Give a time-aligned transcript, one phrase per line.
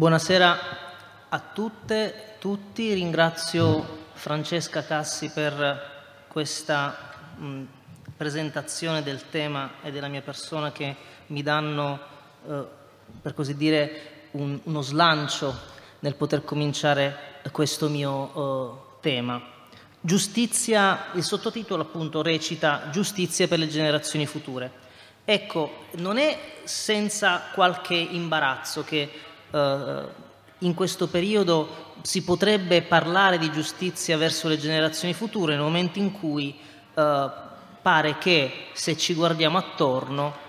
[0.00, 0.58] Buonasera
[1.28, 2.94] a tutte, tutti.
[2.94, 6.96] Ringrazio Francesca Cassi per questa
[7.36, 7.62] mh,
[8.16, 10.96] presentazione del tema e della mia persona che
[11.26, 12.00] mi danno,
[12.48, 12.64] eh,
[13.20, 15.54] per così dire, un, uno slancio
[15.98, 19.38] nel poter cominciare questo mio eh, tema.
[20.00, 24.88] Giustizia, il sottotitolo appunto recita Giustizia per le generazioni future.
[25.26, 30.28] Ecco, non è senza qualche imbarazzo che eh,
[30.58, 36.12] in questo periodo si potrebbe parlare di giustizia verso le generazioni future nel momento in
[36.12, 36.58] cui
[36.94, 37.30] eh,
[37.82, 40.48] pare che se ci guardiamo attorno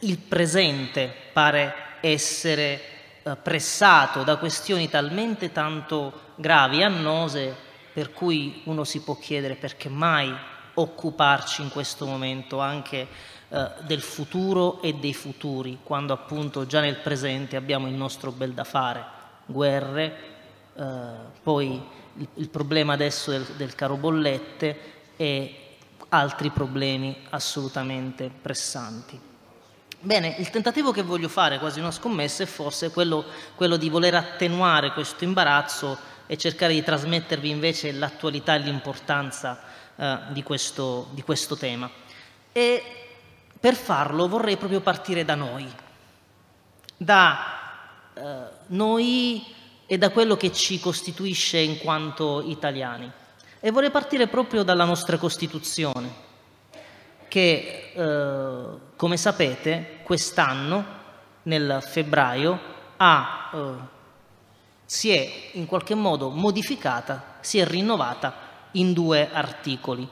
[0.00, 2.80] il presente pare essere
[3.22, 7.56] eh, pressato da questioni talmente tanto gravi e annose
[7.92, 10.34] per cui uno si può chiedere perché mai
[10.74, 13.06] occuparci in questo momento anche
[13.54, 18.52] eh, del futuro e dei futuri, quando appunto già nel presente abbiamo il nostro bel
[18.52, 19.04] da fare,
[19.46, 20.16] guerre,
[20.74, 20.82] eh,
[21.40, 21.80] poi
[22.16, 24.78] il, il, problema adesso del, del caro bollette
[25.16, 25.54] e
[26.08, 29.20] altri problemi assolutamente pressanti.
[30.00, 34.16] Bene, il tentativo che voglio fare, quasi una scommessa, è forse quello, quello di voler
[34.16, 39.60] attenuare questo imbarazzo e cercare di trasmettervi invece l'attualità e l'importanza
[39.94, 41.88] eh, di, questo, di questo tema.
[42.50, 43.03] E
[43.64, 45.66] per farlo vorrei proprio partire da noi,
[46.98, 48.22] da eh,
[48.66, 49.42] noi
[49.86, 53.10] e da quello che ci costituisce in quanto italiani.
[53.60, 56.12] E vorrei partire proprio dalla nostra Costituzione,
[57.26, 58.64] che, eh,
[58.96, 60.84] come sapete, quest'anno,
[61.44, 62.60] nel febbraio,
[62.98, 63.58] ha, eh,
[64.84, 68.34] si è in qualche modo modificata, si è rinnovata
[68.72, 70.06] in due articoli.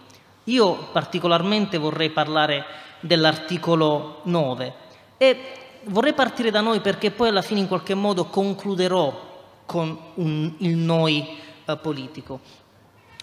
[0.45, 2.65] Io particolarmente vorrei parlare
[3.01, 4.75] dell'articolo 9
[5.17, 5.39] e
[5.85, 9.31] vorrei partire da noi perché poi alla fine in qualche modo concluderò
[9.67, 12.41] con un, il noi eh, politico.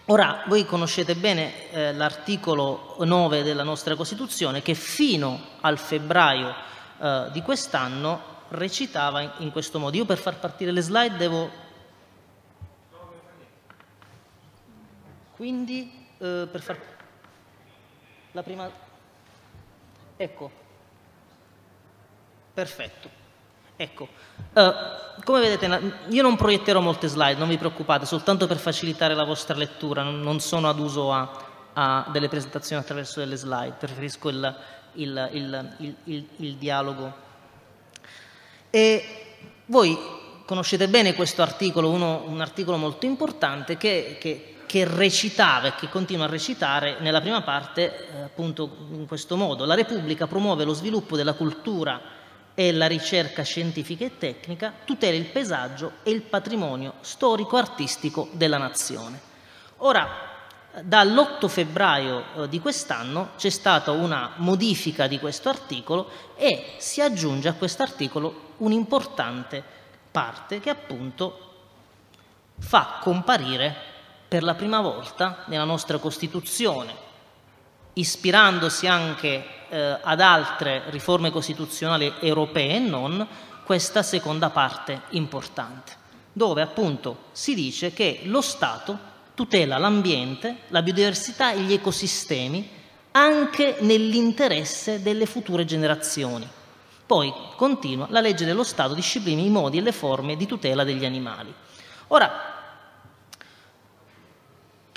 [0.06, 6.54] Ora, voi conoscete bene eh, l'articolo 9 della nostra Costituzione che fino al febbraio
[7.00, 9.98] eh, di quest'anno recitava in, in questo modo.
[9.98, 11.50] Io per far partire le slide devo...
[15.36, 16.98] Quindi, eh, per far...
[18.32, 18.70] La prima...
[20.18, 20.52] Ecco.
[22.54, 23.18] Perfetto.
[23.82, 24.10] Ecco,
[24.56, 29.24] uh, come vedete io non proietterò molte slide, non vi preoccupate, soltanto per facilitare la
[29.24, 34.56] vostra lettura, non sono ad uso a, a delle presentazioni attraverso delle slide, preferisco il,
[34.96, 37.14] il, il, il dialogo.
[38.70, 39.04] E
[39.68, 39.98] voi
[40.44, 45.90] conoscete bene questo articolo, uno, un articolo molto importante che, che che recitava e che
[45.90, 49.66] continua a recitare nella prima parte eh, appunto in questo modo.
[49.66, 52.00] La Repubblica promuove lo sviluppo della cultura
[52.54, 59.20] e la ricerca scientifica e tecnica, tutela il paesaggio e il patrimonio storico-artistico della nazione.
[59.78, 60.08] Ora,
[60.84, 67.48] dall'8 febbraio eh, di quest'anno c'è stata una modifica di questo articolo e si aggiunge
[67.48, 69.64] a questo articolo un'importante
[70.12, 71.48] parte che appunto
[72.60, 73.89] fa comparire
[74.30, 76.94] per la prima volta nella nostra Costituzione,
[77.94, 83.28] ispirandosi anche eh, ad altre riforme costituzionali europee e non,
[83.64, 85.94] questa seconda parte importante,
[86.32, 92.70] dove appunto si dice che lo Stato tutela l'ambiente, la biodiversità e gli ecosistemi
[93.12, 96.48] anche nell'interesse delle future generazioni.
[97.04, 101.06] Poi continua, la legge dello Stato disciplina i modi e le forme di tutela degli
[101.06, 101.52] animali.
[102.10, 102.59] Ora,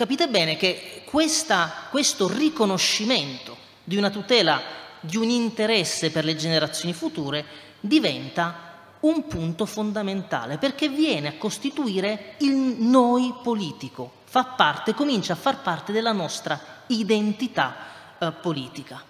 [0.03, 4.61] Capite bene che questa, questo riconoscimento di una tutela,
[4.99, 7.45] di un interesse per le generazioni future
[7.79, 15.37] diventa un punto fondamentale perché viene a costituire il noi politico, fa parte, comincia a
[15.37, 17.77] far parte della nostra identità
[18.19, 19.01] eh, politica.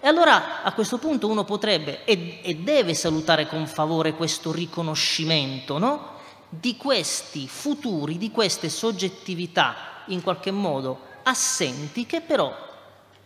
[0.00, 5.78] E allora a questo punto uno potrebbe e, e deve salutare con favore questo riconoscimento
[5.78, 6.14] no?
[6.48, 12.54] di questi futuri, di queste soggettività in qualche modo assenti che però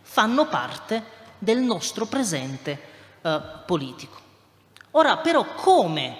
[0.01, 1.03] fanno parte
[1.37, 2.81] del nostro presente
[3.21, 4.17] eh, politico.
[4.91, 6.17] Ora però come,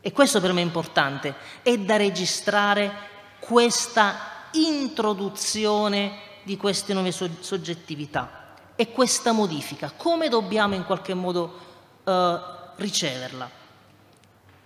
[0.00, 2.92] e questo per me è importante, è da registrare
[3.38, 4.16] questa
[4.52, 11.58] introduzione di queste nuove soggettività e questa modifica, come dobbiamo in qualche modo
[12.04, 12.40] eh,
[12.76, 13.50] riceverla?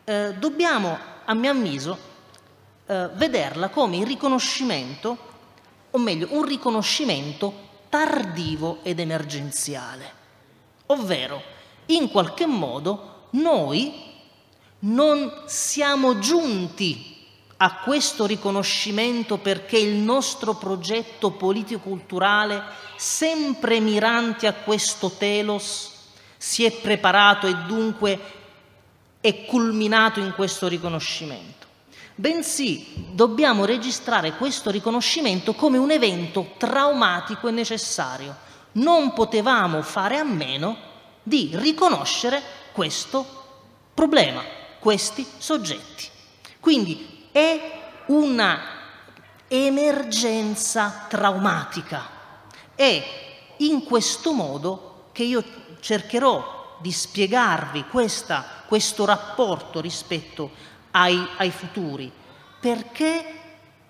[0.04, 1.98] Eh, dobbiamo, a mio avviso,
[2.86, 5.16] eh, vederla come il riconoscimento,
[5.90, 10.20] o meglio, un riconoscimento tardivo ed emergenziale.
[10.86, 11.42] Ovvero,
[11.86, 14.10] in qualche modo, noi
[14.80, 17.12] non siamo giunti
[17.58, 22.62] a questo riconoscimento perché il nostro progetto politico-culturale,
[22.96, 25.90] sempre mirante a questo telos,
[26.36, 28.20] si è preparato e dunque
[29.20, 31.61] è culminato in questo riconoscimento.
[32.14, 38.36] Bensì dobbiamo registrare questo riconoscimento come un evento traumatico e necessario.
[38.72, 40.76] Non potevamo fare a meno
[41.22, 42.42] di riconoscere
[42.72, 43.24] questo
[43.94, 44.42] problema,
[44.78, 46.08] questi soggetti.
[46.60, 48.60] Quindi è una
[49.48, 52.08] emergenza traumatica.
[52.74, 53.02] È
[53.58, 55.44] in questo modo che io
[55.80, 60.50] cercherò di spiegarvi questa, questo rapporto rispetto
[60.92, 62.10] ai, ai futuri,
[62.60, 63.40] perché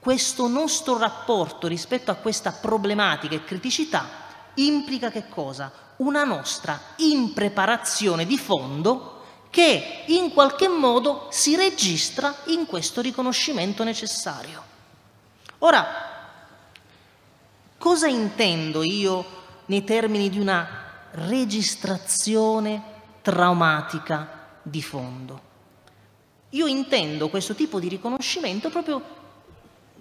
[0.00, 4.08] questo nostro rapporto rispetto a questa problematica e criticità
[4.54, 5.70] implica che cosa?
[5.99, 9.20] Una nostra impreparazione di fondo
[9.50, 14.62] che in qualche modo si registra in questo riconoscimento necessario.
[15.58, 15.87] Ora,
[17.78, 19.25] cosa intendo io
[19.66, 22.82] nei termini di una registrazione
[23.20, 25.50] traumatica di fondo?
[26.54, 29.02] Io intendo questo tipo di riconoscimento proprio,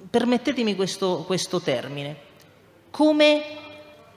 [0.09, 2.17] permettetemi questo, questo termine,
[2.89, 3.43] come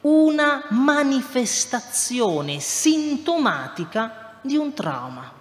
[0.01, 5.33] una manifestazione sintomatica di un trauma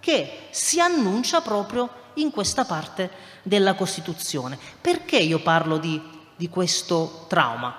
[0.00, 3.10] che si annuncia proprio in questa parte
[3.42, 4.58] della Costituzione.
[4.80, 6.00] Perché io parlo di,
[6.34, 7.74] di questo trauma?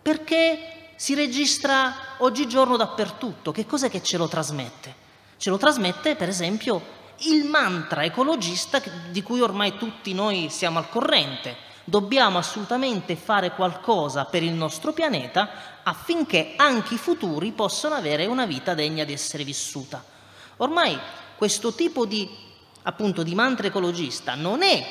[0.00, 3.52] Perché si registra oggigiorno dappertutto.
[3.52, 4.94] Che cos'è che ce lo trasmette?
[5.36, 8.80] Ce lo trasmette, per esempio, il mantra ecologista
[9.10, 11.56] di cui ormai tutti noi siamo al corrente.
[11.84, 18.46] Dobbiamo assolutamente fare qualcosa per il nostro pianeta affinché anche i futuri possano avere una
[18.46, 20.02] vita degna di essere vissuta.
[20.58, 20.98] Ormai
[21.36, 22.28] questo tipo di,
[22.82, 24.84] appunto, di mantra ecologista non è,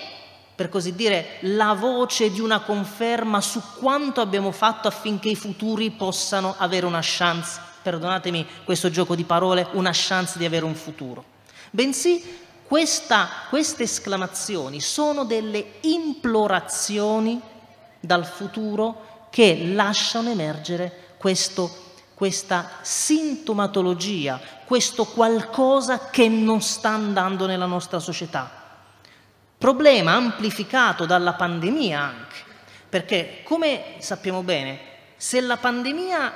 [0.53, 5.91] per così dire, la voce di una conferma su quanto abbiamo fatto affinché i futuri
[5.91, 11.23] possano avere una chance, perdonatemi questo gioco di parole, una chance di avere un futuro.
[11.73, 17.41] Bensì questa, queste esclamazioni sono delle implorazioni
[17.97, 27.67] dal futuro che lasciano emergere questo, questa sintomatologia, questo qualcosa che non sta andando nella
[27.67, 28.49] nostra società.
[29.57, 32.37] Problema amplificato dalla pandemia anche,
[32.89, 34.79] perché come sappiamo bene,
[35.15, 36.33] se la pandemia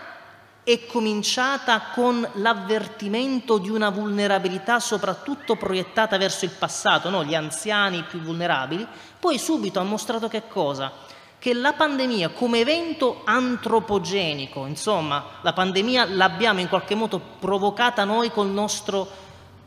[0.66, 7.24] è cominciata con l'avvertimento di una vulnerabilità soprattutto proiettata verso il passato, no?
[7.24, 8.86] gli anziani più vulnerabili,
[9.20, 10.92] poi subito ha mostrato che cosa?
[11.38, 18.32] che la pandemia come evento antropogenico, insomma, la pandemia l'abbiamo in qualche modo provocata noi
[18.32, 19.08] col nostro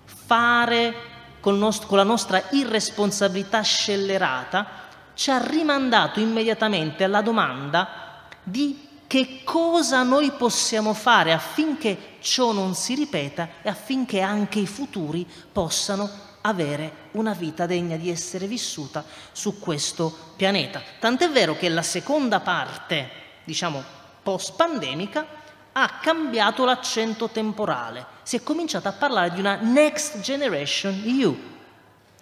[0.05, 0.95] fare,
[1.39, 4.67] col nostro, con la nostra irresponsabilità scellerata,
[5.15, 12.75] ci ha rimandato immediatamente alla domanda di che cosa noi possiamo fare affinché ciò non
[12.75, 19.03] si ripeta e affinché anche i futuri possano avere una vita degna di essere vissuta
[19.33, 20.83] su questo pianeta.
[21.01, 23.11] Tant'è vero che la seconda parte,
[23.45, 23.83] diciamo,
[24.23, 25.27] post-pandemica,
[25.73, 28.05] ha cambiato l'accento temporale.
[28.23, 31.37] Si è cominciato a parlare di una Next Generation EU.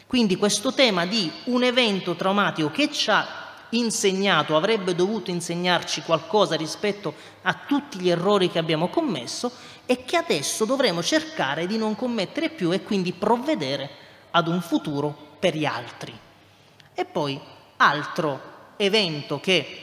[0.07, 6.55] Quindi questo tema di un evento traumatico che ci ha insegnato, avrebbe dovuto insegnarci qualcosa
[6.57, 9.51] rispetto a tutti gli errori che abbiamo commesso
[9.87, 13.91] e che adesso dovremo cercare di non commettere più e quindi provvedere
[14.31, 16.17] ad un futuro per gli altri.
[16.95, 17.41] E poi
[17.77, 19.83] altro evento che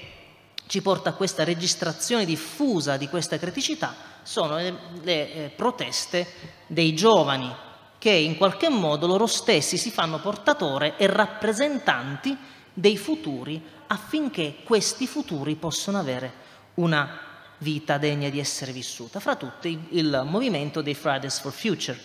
[0.67, 6.27] ci porta a questa registrazione diffusa di questa criticità sono le, le eh, proteste
[6.67, 7.53] dei giovani
[7.97, 12.35] che in qualche modo loro stessi si fanno portatore e rappresentanti
[12.73, 16.41] dei futuri affinché questi futuri possano avere
[16.75, 17.19] una
[17.59, 21.99] vita degna di essere vissuta, fra tutti il movimento dei Fridays for Future.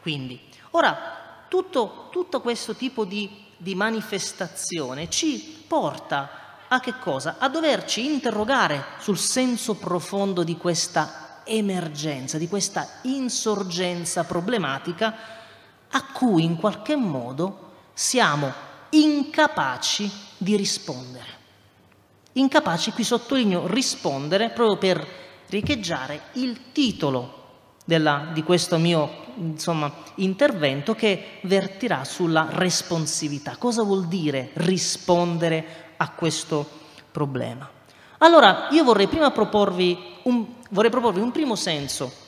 [0.00, 7.36] Quindi, ora tutto, tutto questo tipo di, di manifestazione ci porta a che cosa?
[7.38, 15.16] A doverci interrogare sul senso profondo di questa emergenza, di questa insorgenza problematica
[15.90, 18.52] a cui in qualche modo siamo
[18.90, 21.44] incapaci di rispondere.
[22.32, 25.06] Incapaci, qui sottolineo rispondere proprio per
[25.48, 27.44] riecheggiare il titolo
[27.84, 33.56] della, di questo mio insomma, intervento che vertirà sulla responsività.
[33.56, 36.68] Cosa vuol dire rispondere a questo
[37.10, 37.68] problema?
[38.18, 42.24] Allora, io vorrei prima proporvi un, vorrei proporvi un primo senso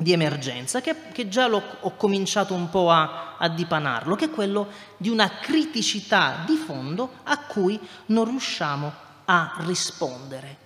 [0.00, 4.68] di emergenza, che, che già ho cominciato un po' a, a dipanarlo, che è quello
[4.96, 8.92] di una criticità di fondo a cui non riusciamo
[9.24, 10.56] a rispondere.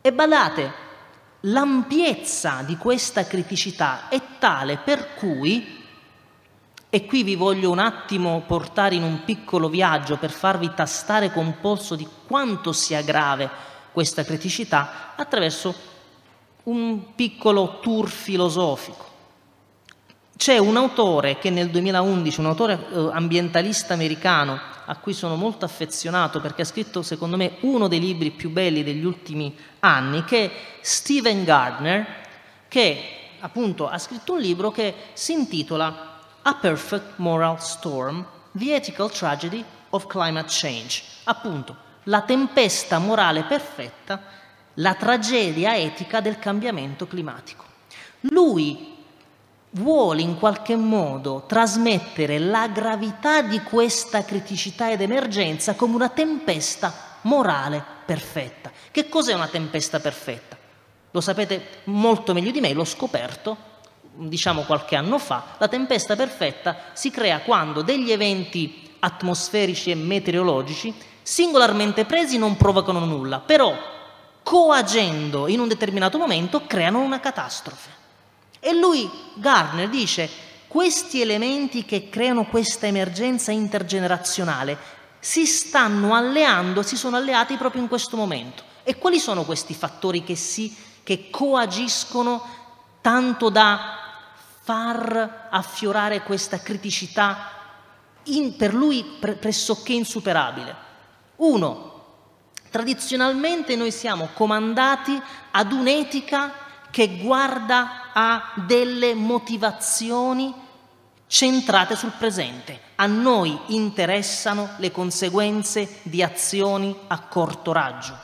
[0.00, 0.72] E badate,
[1.40, 5.78] l'ampiezza di questa criticità è tale per cui,
[6.88, 11.58] e qui vi voglio un attimo portare in un piccolo viaggio per farvi tastare con
[11.60, 15.74] polso di quanto sia grave questa criticità, attraverso
[16.70, 19.08] un piccolo tour filosofico.
[20.36, 25.64] C'è un autore che nel 2011, un autore eh, ambientalista americano a cui sono molto
[25.64, 30.44] affezionato perché ha scritto secondo me uno dei libri più belli degli ultimi anni, che
[30.44, 30.50] è
[30.80, 32.06] Stephen Gardner,
[32.68, 33.02] che
[33.40, 39.62] appunto ha scritto un libro che si intitola A Perfect Moral Storm, The Ethical Tragedy
[39.90, 44.38] of Climate Change, appunto la tempesta morale perfetta
[44.80, 47.64] la tragedia etica del cambiamento climatico.
[48.20, 48.96] Lui
[49.70, 57.18] vuole in qualche modo trasmettere la gravità di questa criticità ed emergenza come una tempesta
[57.22, 58.70] morale perfetta.
[58.90, 60.56] Che cos'è una tempesta perfetta?
[61.12, 63.68] Lo sapete molto meglio di me, l'ho scoperto
[64.12, 70.92] diciamo qualche anno fa, la tempesta perfetta si crea quando degli eventi atmosferici e meteorologici
[71.22, 73.72] singolarmente presi non provocano nulla, però
[74.42, 77.90] coagendo in un determinato momento, creano una catastrofe.
[78.60, 80.28] E lui, Garner, dice,
[80.68, 84.78] questi elementi che creano questa emergenza intergenerazionale
[85.18, 88.62] si stanno alleando, si sono alleati proprio in questo momento.
[88.82, 92.42] E quali sono questi fattori che, si, che coagiscono
[93.00, 93.98] tanto da
[94.62, 97.50] far affiorare questa criticità
[98.24, 100.88] in, per lui pressoché insuperabile?
[101.36, 101.89] Uno,
[102.70, 106.52] Tradizionalmente noi siamo comandati ad un'etica
[106.90, 110.54] che guarda a delle motivazioni
[111.26, 112.80] centrate sul presente.
[112.96, 118.16] A noi interessano le conseguenze di azioni a corto raggio.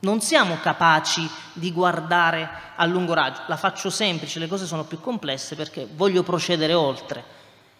[0.00, 3.42] Non siamo capaci di guardare a lungo raggio.
[3.46, 7.24] La faccio semplice, le cose sono più complesse perché voglio procedere oltre.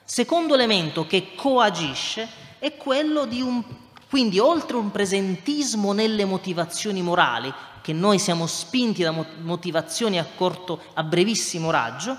[0.04, 2.28] Secondo elemento che coagisce
[2.60, 3.62] è quello di un
[4.08, 10.80] quindi oltre un presentismo nelle motivazioni morali, che noi siamo spinti da motivazioni a corto,
[10.94, 12.16] a brevissimo raggio,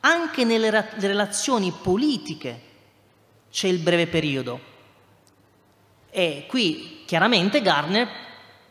[0.00, 2.60] anche nelle relazioni politiche
[3.50, 4.60] c'è il breve periodo.
[6.10, 8.08] E qui chiaramente Garner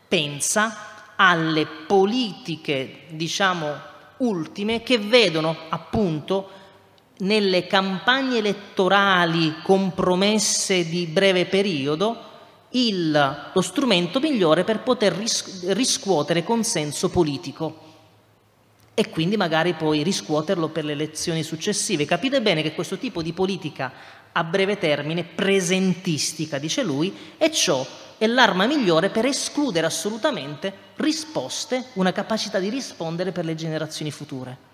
[0.06, 6.50] pensa alle politiche, diciamo, ultime che vedono appunto
[7.18, 12.30] nelle campagne elettorali compromesse di breve periodo
[12.72, 17.90] il, lo strumento migliore per poter ris- riscuotere consenso politico
[18.94, 22.04] e quindi magari poi riscuoterlo per le elezioni successive.
[22.04, 23.92] Capite bene che questo tipo di politica
[24.32, 27.86] a breve termine, presentistica, dice lui, e ciò
[28.18, 34.70] è l'arma migliore per escludere assolutamente risposte, una capacità di rispondere per le generazioni future.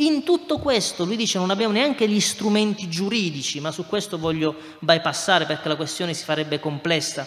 [0.00, 4.54] In tutto questo, lui dice, non abbiamo neanche gli strumenti giuridici, ma su questo voglio
[4.78, 7.26] bypassare perché la questione si farebbe complessa,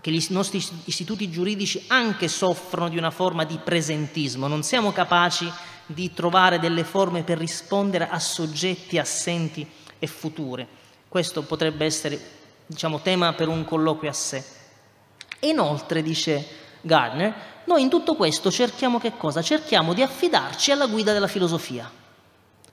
[0.00, 5.50] che i nostri istituti giuridici anche soffrono di una forma di presentismo, non siamo capaci
[5.84, 9.68] di trovare delle forme per rispondere a soggetti assenti
[9.98, 10.66] e future.
[11.08, 12.18] Questo potrebbe essere,
[12.66, 14.42] diciamo, tema per un colloquio a sé.
[15.40, 16.46] Inoltre, dice
[16.80, 17.34] Gardner,
[17.72, 19.40] noi in tutto questo cerchiamo che cosa?
[19.40, 21.90] Cerchiamo di affidarci alla guida della filosofia.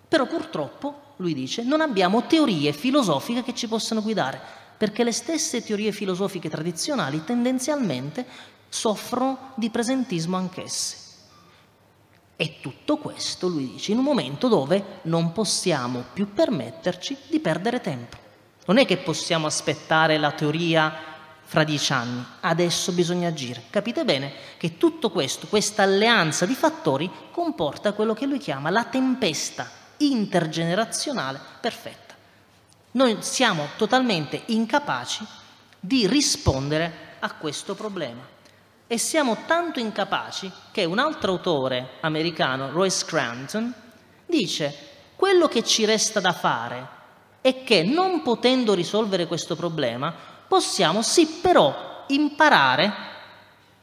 [0.08, 4.42] Però purtroppo, lui dice, non abbiamo teorie filosofiche che ci possano guidare,
[4.78, 8.26] perché le stesse teorie filosofiche tradizionali tendenzialmente
[8.68, 10.98] soffrono di presentismo anch'esse.
[12.36, 17.80] E tutto questo, lui dice, in un momento dove non possiamo più permetterci di perdere
[17.80, 18.18] tempo.
[18.66, 20.94] Non è che possiamo aspettare la teoria
[21.50, 23.64] fra dieci anni, adesso bisogna agire.
[23.72, 28.84] Capite bene che tutto questo, questa alleanza di fattori, comporta quello che lui chiama la
[28.84, 32.14] tempesta intergenerazionale perfetta.
[32.92, 35.26] Noi siamo totalmente incapaci
[35.80, 38.22] di rispondere a questo problema
[38.86, 43.74] e siamo tanto incapaci che un altro autore americano, Roy Scranton,
[44.28, 46.98] dice quello che ci resta da fare
[47.42, 52.92] è che non potendo risolvere questo problema possiamo sì però imparare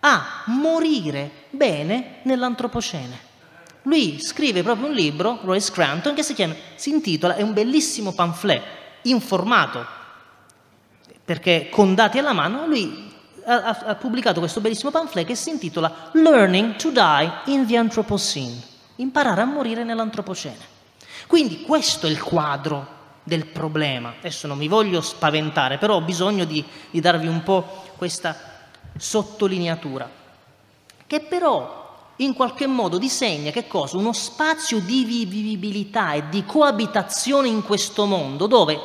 [0.01, 3.25] a morire bene nell'antropocene.
[3.83, 8.13] Lui scrive proprio un libro, Roy Scranton, che si, chiama, si intitola, è un bellissimo
[8.13, 8.63] pamphlet
[9.03, 9.87] informato,
[11.25, 16.11] perché con dati alla mano, lui ha, ha pubblicato questo bellissimo pamphlet che si intitola
[16.15, 18.61] Learning to Die in the Anthropocene,
[18.97, 20.75] imparare a morire nell'antropocene.
[21.29, 22.95] Quindi questo è il quadro
[23.27, 24.15] del problema.
[24.19, 30.09] Adesso non mi voglio spaventare, però ho bisogno di, di darvi un po' questa sottolineatura,
[31.09, 33.97] che però in qualche modo disegna che cosa?
[33.97, 38.81] Uno spazio di vivibilità e di coabitazione in questo mondo dove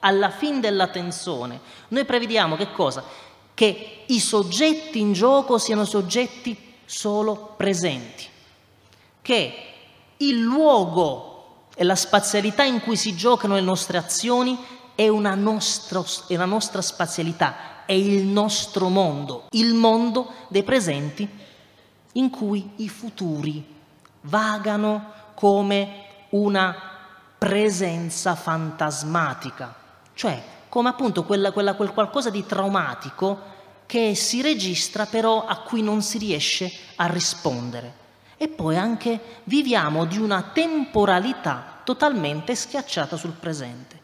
[0.00, 3.04] alla fine della tensione noi prevediamo che cosa?
[3.52, 8.24] Che i soggetti in gioco siano soggetti solo presenti,
[9.20, 9.54] che
[10.16, 11.33] il luogo
[11.74, 14.58] e la spazialità in cui si giocano le nostre azioni
[14.94, 21.28] è una nostra, è una nostra spazialità, è il nostro mondo, il mondo dei presenti
[22.12, 23.72] in cui i futuri
[24.22, 26.74] vagano come una
[27.36, 29.74] presenza fantasmatica,
[30.14, 33.52] cioè come appunto quella, quella, quel qualcosa di traumatico
[33.86, 38.02] che si registra però a cui non si riesce a rispondere.
[38.44, 43.98] E poi anche viviamo di una temporalità totalmente schiacciata sul presente.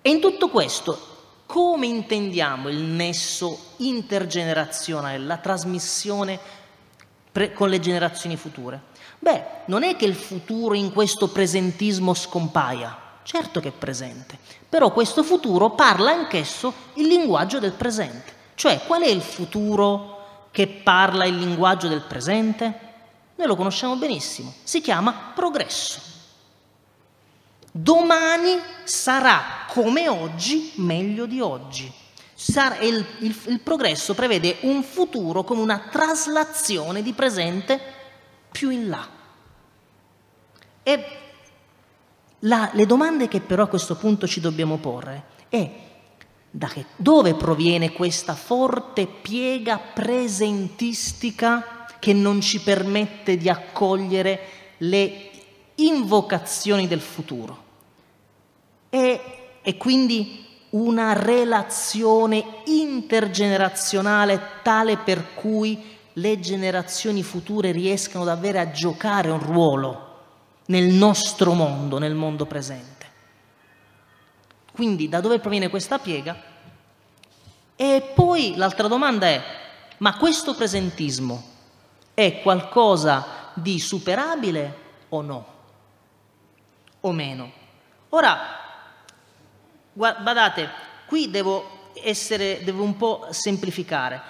[0.00, 6.40] E in tutto questo come intendiamo il nesso intergenerazionale, la trasmissione
[7.30, 8.80] pre- con le generazioni future?
[9.18, 14.90] Beh, non è che il futuro in questo presentismo scompaia, certo che è presente, però
[14.90, 18.32] questo futuro parla anch'esso il linguaggio del presente.
[18.54, 22.86] Cioè, qual è il futuro che parla il linguaggio del presente?
[23.38, 26.00] Noi lo conosciamo benissimo, si chiama progresso.
[27.70, 31.88] Domani sarà come oggi, meglio di oggi.
[32.80, 37.80] Il, il, il, progresso prevede un futuro come una traslazione di presente
[38.50, 39.06] più in là.
[40.82, 41.04] E
[42.40, 45.70] la, le domande che però a questo punto ci dobbiamo porre è
[46.50, 54.40] da che, dove proviene questa forte piega presentistica che non ci permette di accogliere
[54.78, 55.30] le
[55.76, 57.64] invocazioni del futuro?
[58.90, 59.20] E,
[59.62, 69.30] e quindi una relazione intergenerazionale tale per cui le generazioni future riescano davvero a giocare
[69.30, 70.06] un ruolo
[70.66, 73.06] nel nostro mondo, nel mondo presente.
[74.72, 76.36] Quindi da dove proviene questa piega?
[77.74, 79.42] E poi l'altra domanda è,
[79.98, 81.56] ma questo presentismo
[82.18, 84.76] è qualcosa di superabile
[85.10, 85.46] o no?
[86.98, 87.52] O meno?
[88.08, 88.38] Ora,
[89.92, 90.68] badate,
[91.06, 94.20] qui devo, essere, devo un po' semplificare.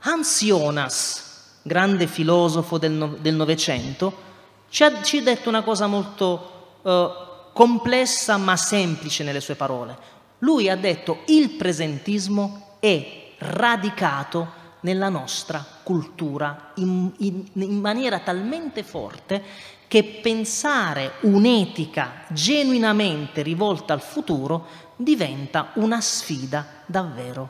[0.00, 4.24] Hans Jonas, grande filosofo del Novecento,
[4.68, 9.96] ci ha, ci ha detto una cosa molto uh, complessa ma semplice nelle sue parole.
[10.38, 18.82] Lui ha detto il presentismo è radicato nella nostra cultura in, in, in maniera talmente
[18.82, 19.42] forte
[19.88, 27.48] che pensare un'etica genuinamente rivolta al futuro diventa una sfida davvero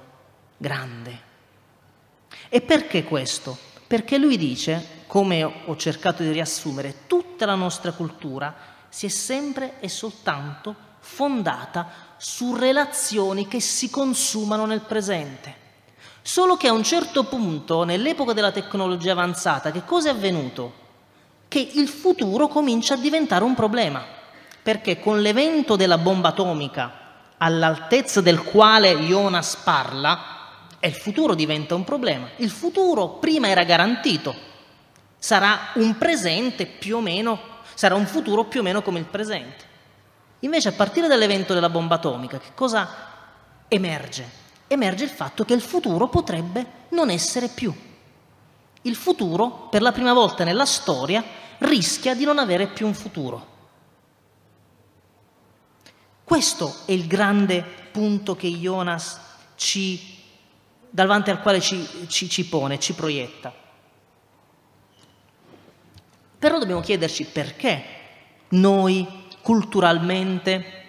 [0.56, 1.24] grande.
[2.48, 3.56] E perché questo?
[3.86, 8.54] Perché lui dice, come ho cercato di riassumere, tutta la nostra cultura
[8.88, 15.64] si è sempre e soltanto fondata su relazioni che si consumano nel presente.
[16.26, 20.72] Solo che a un certo punto, nell'epoca della tecnologia avanzata, che cosa è avvenuto?
[21.46, 24.04] Che il futuro comincia a diventare un problema,
[24.60, 26.90] perché con l'evento della bomba atomica,
[27.36, 30.18] all'altezza del quale Jonas parla,
[30.80, 32.28] il futuro diventa un problema.
[32.38, 34.34] Il futuro prima era garantito,
[35.16, 37.38] sarà un presente più o meno
[37.72, 39.64] sarà un futuro più o meno come il presente.
[40.40, 42.88] Invece a partire dall'evento della bomba atomica, che cosa
[43.68, 44.45] emerge?
[44.68, 47.74] Emerge il fatto che il futuro potrebbe non essere più.
[48.82, 51.24] Il futuro, per la prima volta nella storia,
[51.58, 53.54] rischia di non avere più un futuro.
[56.24, 59.20] Questo è il grande punto che Jonas
[59.54, 60.18] ci,
[60.90, 63.54] davanti al quale ci, ci, ci pone, ci proietta.
[66.38, 67.82] Però dobbiamo chiederci perché
[68.48, 70.84] noi culturalmente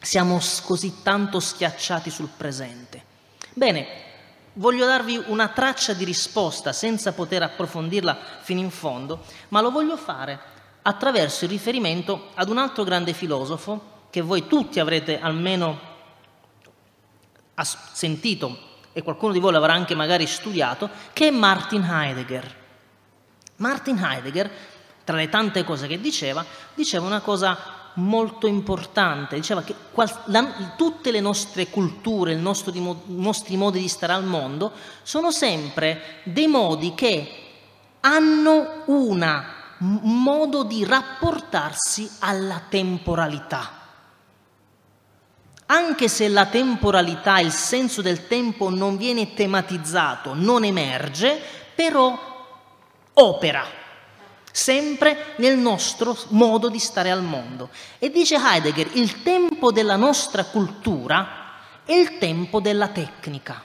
[0.00, 2.89] siamo così tanto schiacciati sul presente.
[3.60, 3.86] Bene,
[4.54, 9.98] voglio darvi una traccia di risposta senza poter approfondirla fino in fondo, ma lo voglio
[9.98, 10.40] fare
[10.80, 15.78] attraverso il riferimento ad un altro grande filosofo che voi tutti avrete almeno
[17.92, 18.58] sentito
[18.94, 22.56] e qualcuno di voi l'avrà anche magari studiato, che è Martin Heidegger.
[23.56, 24.50] Martin Heidegger
[25.04, 26.42] tra le tante cose che diceva,
[26.72, 33.56] diceva una cosa molto importante, diceva che qual- la, tutte le nostre culture, i nostri,
[33.56, 34.72] modi di stare al mondo
[35.02, 37.28] sono sempre dei modi che
[38.00, 39.42] hanno un
[40.02, 43.78] modo di rapportarsi alla temporalità.
[45.66, 51.40] Anche se la temporalità, il senso del tempo non viene tematizzato, non emerge,
[51.74, 52.18] però
[53.14, 53.79] opera
[54.52, 57.70] sempre nel nostro modo di stare al mondo.
[57.98, 61.38] E dice Heidegger, il tempo della nostra cultura
[61.84, 63.62] è il tempo della tecnica.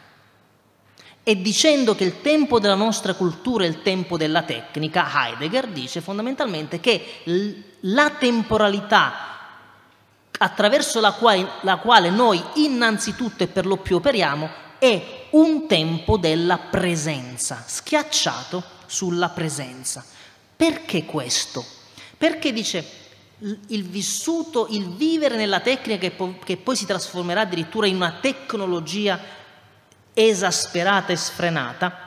[1.27, 6.01] E dicendo che il tempo della nostra cultura è il tempo della tecnica, Heidegger dice
[6.01, 7.23] fondamentalmente che
[7.81, 9.33] la temporalità
[10.37, 16.17] attraverso la quale, la quale noi innanzitutto e per lo più operiamo è un tempo
[16.17, 20.05] della presenza, schiacciato sulla presenza.
[20.55, 21.65] Perché questo?
[22.17, 23.03] Perché dice
[23.67, 28.17] il vissuto, il vivere nella tecnica che, po- che poi si trasformerà addirittura in una
[28.21, 29.19] tecnologia
[30.13, 31.99] esasperata e sfrenata,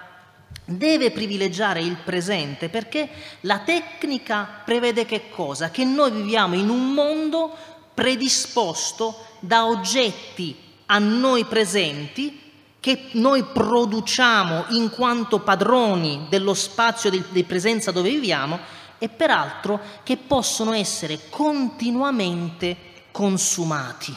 [0.64, 3.08] deve privilegiare il presente perché
[3.40, 5.70] la tecnica prevede che cosa?
[5.70, 7.54] Che noi viviamo in un mondo
[7.94, 10.56] predisposto da oggetti
[10.86, 12.47] a noi presenti
[12.88, 18.58] che noi produciamo in quanto padroni dello spazio di, di presenza dove viviamo
[18.96, 22.76] e peraltro che possono essere continuamente
[23.10, 24.16] consumati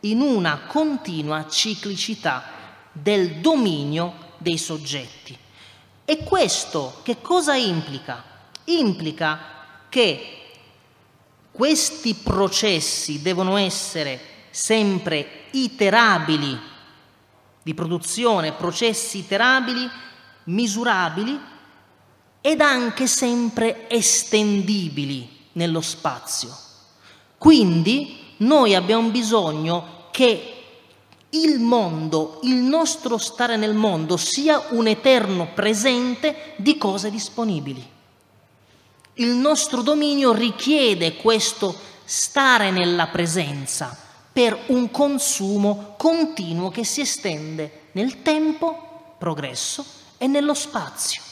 [0.00, 2.44] in una continua ciclicità
[2.92, 5.34] del dominio dei soggetti.
[6.04, 8.22] E questo che cosa implica?
[8.64, 9.38] Implica
[9.88, 10.50] che
[11.50, 16.72] questi processi devono essere sempre iterabili
[17.64, 19.88] di produzione, processi iterabili,
[20.44, 21.40] misurabili
[22.40, 26.54] ed anche sempre estendibili nello spazio.
[27.38, 30.50] Quindi noi abbiamo bisogno che
[31.30, 37.92] il mondo, il nostro stare nel mondo sia un eterno presente di cose disponibili.
[39.14, 41.74] Il nostro dominio richiede questo
[42.04, 44.03] stare nella presenza
[44.34, 49.86] per un consumo continuo che si estende nel tempo, progresso,
[50.18, 51.22] e nello spazio,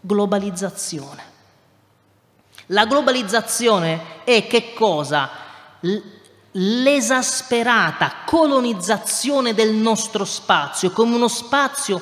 [0.00, 1.32] globalizzazione.
[2.68, 5.42] La globalizzazione è che cosa?
[6.56, 12.00] l'esasperata colonizzazione del nostro spazio come uno spazio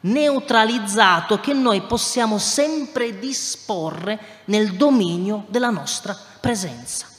[0.00, 7.09] neutralizzato che noi possiamo sempre disporre nel dominio della nostra presenza.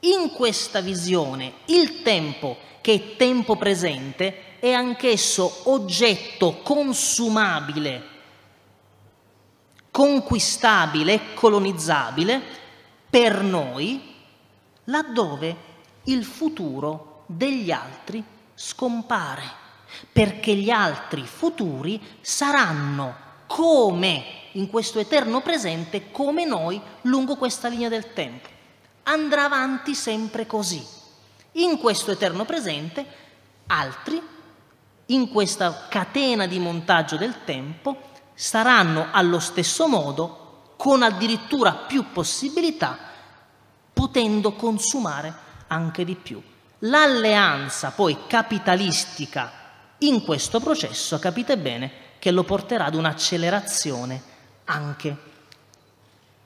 [0.00, 8.02] In questa visione il tempo, che è tempo presente, è anch'esso oggetto consumabile,
[9.90, 12.40] conquistabile colonizzabile
[13.10, 14.14] per noi
[14.84, 15.56] laddove
[16.04, 18.22] il futuro degli altri
[18.54, 19.42] scompare,
[20.12, 27.88] perché gli altri futuri saranno come in questo eterno presente, come noi lungo questa linea
[27.88, 28.56] del tempo.
[29.10, 30.84] Andrà avanti sempre così.
[31.52, 33.06] In questo eterno presente,
[33.68, 34.20] altri,
[35.06, 42.98] in questa catena di montaggio del tempo, saranno allo stesso modo, con addirittura più possibilità,
[43.94, 45.34] potendo consumare
[45.68, 46.42] anche di più.
[46.80, 49.50] L'alleanza poi capitalistica
[50.00, 54.22] in questo processo, capite bene, che lo porterà ad un'accelerazione
[54.64, 55.16] anche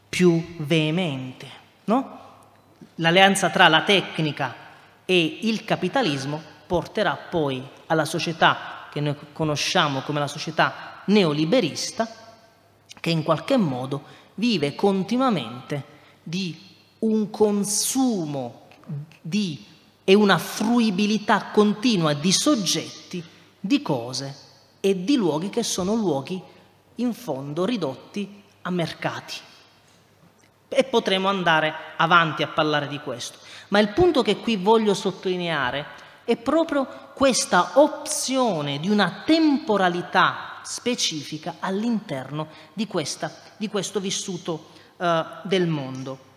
[0.09, 1.51] più veemente.
[1.87, 2.21] No?
[2.97, 4.55] L'alleanza tra la tecnica
[5.05, 12.09] e il capitalismo porterà poi alla società che noi conosciamo come la società neoliberista,
[13.01, 14.03] che in qualche modo
[14.35, 15.85] vive continuamente
[16.23, 16.59] di
[17.01, 18.69] un consumo
[19.21, 19.65] di,
[20.05, 23.23] e una fruibilità continua di soggetti,
[23.59, 24.35] di cose
[24.81, 26.41] e di luoghi che sono luoghi
[26.97, 29.35] in fondo ridotti a mercati.
[30.75, 33.39] E potremo andare avanti a parlare di questo.
[33.69, 35.87] Ma il punto che qui voglio sottolineare
[36.25, 45.25] è proprio questa opzione di una temporalità specifica all'interno di, questa, di questo vissuto uh,
[45.43, 46.31] del mondo.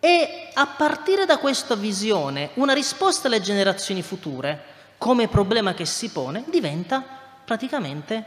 [0.00, 6.10] E a partire da questa visione, una risposta alle generazioni future, come problema che si
[6.10, 7.04] pone, diventa
[7.44, 8.24] praticamente,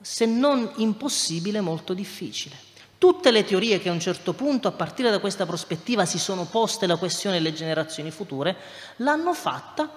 [0.00, 2.65] se non impossibile, molto difficile.
[2.98, 6.44] Tutte le teorie che a un certo punto, a partire da questa prospettiva, si sono
[6.44, 8.56] poste la questione delle generazioni future,
[8.96, 9.90] l'hanno fatta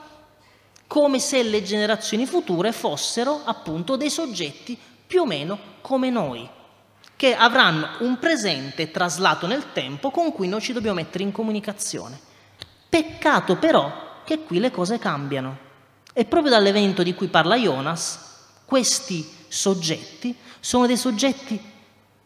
[0.85, 6.47] come se le generazioni future fossero appunto dei soggetti più o meno come noi,
[7.15, 12.19] che avranno un presente traslato nel tempo con cui noi ci dobbiamo mettere in comunicazione.
[12.89, 15.67] Peccato però che qui le cose cambiano.
[16.11, 18.19] E proprio dall'evento di cui parla Jonas,
[18.65, 21.59] questi soggetti sono dei soggetti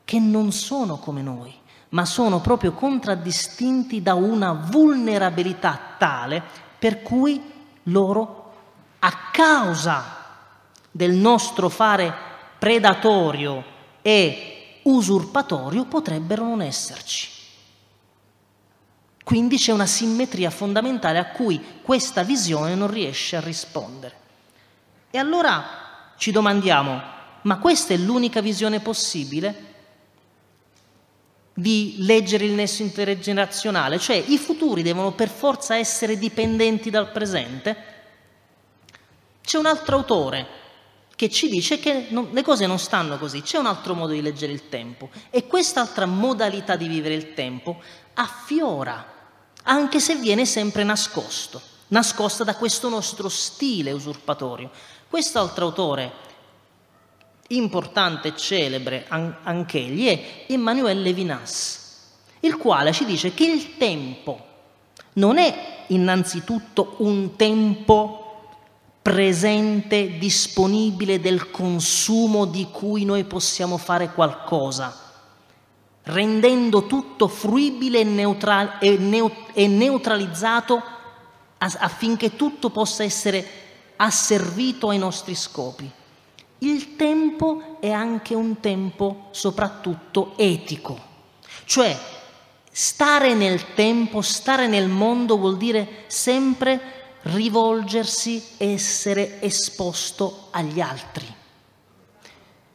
[0.05, 1.53] che non sono come noi,
[1.89, 6.43] ma sono proprio contraddistinti da una vulnerabilità tale
[6.77, 7.41] per cui
[7.83, 8.53] loro,
[8.99, 10.21] a causa
[10.91, 12.13] del nostro fare
[12.59, 13.63] predatorio
[14.01, 17.29] e usurpatorio, potrebbero non esserci.
[19.23, 24.17] Quindi c'è una simmetria fondamentale a cui questa visione non riesce a rispondere.
[25.09, 25.63] E allora
[26.17, 27.01] ci domandiamo,
[27.43, 29.72] ma questa è l'unica visione possibile?
[31.53, 37.91] Di leggere il nesso intergenerazionale, cioè i futuri devono per forza essere dipendenti dal presente?
[39.43, 40.61] C'è un altro autore
[41.15, 44.21] che ci dice che non, le cose non stanno così, c'è un altro modo di
[44.21, 47.81] leggere il tempo e quest'altra modalità di vivere il tempo
[48.15, 49.05] affiora,
[49.63, 54.71] anche se viene sempre nascosto, nascosta da questo nostro stile usurpatorio.
[55.07, 56.11] Quest'altro autore
[57.49, 61.81] importante e celebre anch'egli è Emmanuel Levinas,
[62.39, 64.51] il quale ci dice che il tempo
[65.13, 68.19] non è innanzitutto un tempo
[69.01, 74.97] presente, disponibile del consumo di cui noi possiamo fare qualcosa,
[76.03, 80.81] rendendo tutto fruibile e, neutral- e, neut- e neutralizzato
[81.57, 83.45] affinché tutto possa essere
[83.97, 85.89] asservito ai nostri scopi
[86.65, 90.99] il tempo è anche un tempo soprattutto etico,
[91.65, 91.97] cioè
[92.71, 101.25] stare nel tempo, stare nel mondo vuol dire sempre rivolgersi, essere esposto agli altri.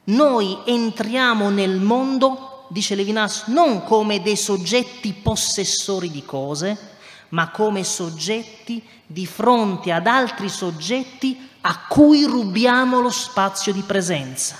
[0.05, 6.96] Noi entriamo nel mondo, dice Levinas, non come dei soggetti possessori di cose,
[7.31, 14.57] ma come soggetti di fronte ad altri soggetti a cui rubiamo lo spazio di presenza.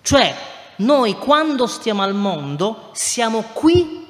[0.00, 0.34] Cioè,
[0.76, 4.06] noi quando stiamo al mondo siamo qui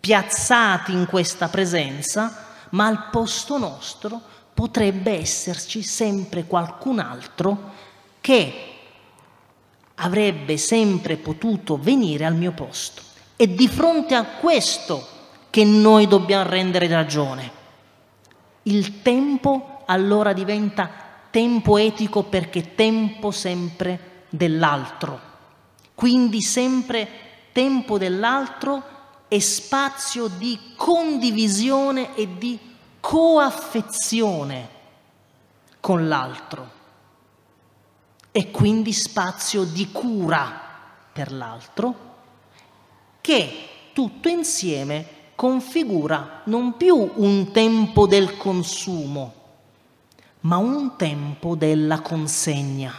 [0.00, 4.20] piazzati in questa presenza, ma al posto nostro
[4.54, 7.72] potrebbe esserci sempre qualcun altro
[8.20, 8.64] che
[9.96, 13.02] avrebbe sempre potuto venire al mio posto.
[13.36, 15.06] È di fronte a questo
[15.50, 17.58] che noi dobbiamo rendere ragione.
[18.64, 20.88] Il tempo allora diventa
[21.30, 25.28] tempo etico perché tempo sempre dell'altro.
[25.94, 27.08] Quindi sempre
[27.52, 28.82] tempo dell'altro
[29.28, 32.58] e spazio di condivisione e di
[33.00, 34.68] coaffezione
[35.80, 36.78] con l'altro
[38.32, 40.68] e quindi spazio di cura
[41.12, 42.08] per l'altro
[43.20, 49.39] che tutto insieme configura non più un tempo del consumo,
[50.40, 52.92] ma un tempo della consegna.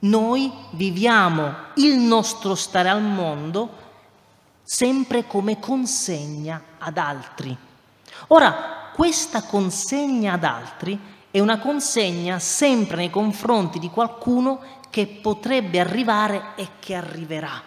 [0.00, 3.80] Noi viviamo il nostro stare al mondo
[4.62, 7.56] sempre come consegna ad altri.
[8.28, 10.98] Ora, questa consegna ad altri
[11.30, 17.62] è una consegna sempre nei confronti di qualcuno che potrebbe arrivare e che arriverà.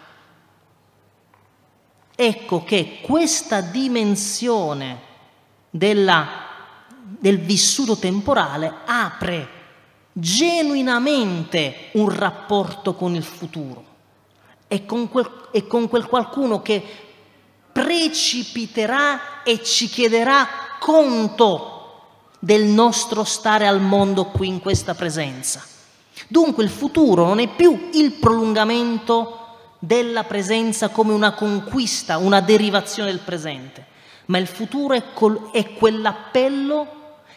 [2.14, 5.00] Ecco che questa dimensione
[5.70, 6.45] della
[7.18, 9.48] del vissuto temporale apre
[10.12, 13.84] genuinamente un rapporto con il futuro
[14.66, 16.82] e con quel, e con quel qualcuno che
[17.70, 20.48] precipiterà e ci chiederà
[20.80, 21.72] conto
[22.38, 25.62] del nostro stare al mondo qui in questa presenza.
[26.28, 29.40] Dunque il futuro non è più il prolungamento
[29.78, 33.84] della presenza come una conquista, una derivazione del presente,
[34.26, 36.95] ma il futuro è, col, è quell'appello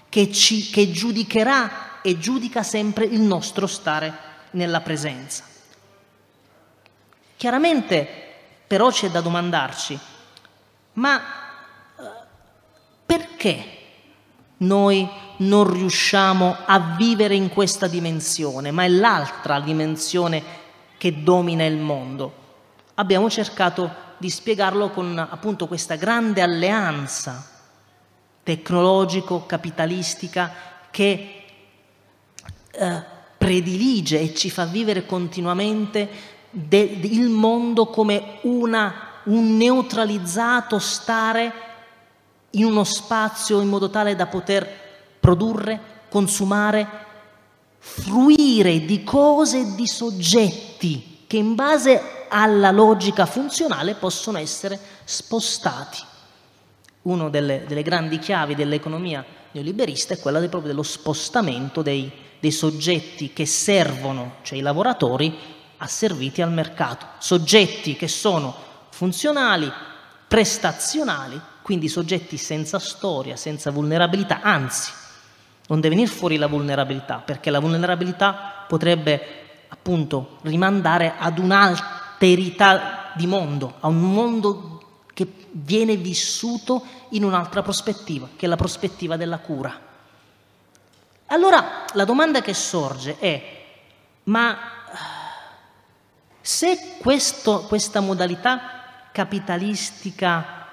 [0.09, 5.43] che, ci, che giudicherà e giudica sempre il nostro stare nella presenza.
[7.37, 8.07] Chiaramente
[8.67, 9.97] però c'è da domandarci,
[10.93, 12.03] ma eh,
[13.05, 13.77] perché
[14.57, 20.43] noi non riusciamo a vivere in questa dimensione, ma è l'altra dimensione
[20.97, 22.33] che domina il mondo?
[22.95, 27.58] Abbiamo cercato di spiegarlo con appunto questa grande alleanza
[28.49, 30.51] tecnologico-capitalistica
[30.89, 31.43] che
[32.71, 33.03] eh,
[33.37, 36.09] predilige e ci fa vivere continuamente
[36.49, 41.67] de- il mondo come una, un neutralizzato stare
[42.51, 44.67] in uno spazio in modo tale da poter
[45.19, 46.87] produrre, consumare,
[47.77, 56.07] fruire di cose e di soggetti che in base alla logica funzionale possono essere spostati
[57.03, 63.31] una delle, delle, grandi chiavi dell'economia neoliberista è quella proprio dello spostamento dei, dei, soggetti
[63.33, 65.37] che servono, cioè i lavoratori,
[65.77, 68.53] asserviti al mercato, soggetti che sono
[68.89, 69.71] funzionali,
[70.27, 74.91] prestazionali, quindi soggetti senza storia, senza vulnerabilità, anzi,
[75.67, 79.21] non deve venire fuori la vulnerabilità, perché la vulnerabilità potrebbe
[79.69, 84.78] appunto rimandare ad un'alterità di mondo, a un mondo
[85.51, 89.87] viene vissuto in un'altra prospettiva, che è la prospettiva della cura.
[91.27, 93.65] Allora la domanda che sorge è,
[94.23, 94.57] ma
[96.41, 100.67] se questo, questa modalità capitalistica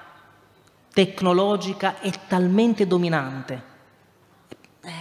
[0.91, 3.63] tecnologica è talmente dominante,
[4.81, 4.91] eh,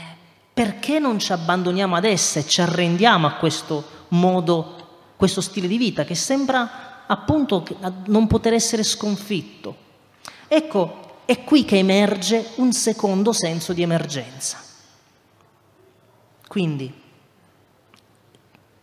[0.53, 5.79] perché non ci abbandoniamo ad essa e ci arrendiamo a questo modo, questo stile di
[5.79, 7.65] vita che sembra appunto
[8.07, 9.85] non poter essere sconfitto?
[10.49, 14.63] Ecco, è qui che emerge un secondo senso di emergenza.
[16.47, 16.93] Quindi,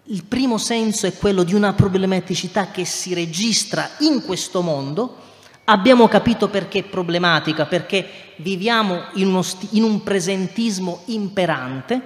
[0.07, 5.23] il primo senso è quello di una problematicità che si registra in questo mondo,
[5.65, 12.01] Abbiamo capito perché è problematica, perché viviamo in, sti- in un presentismo imperante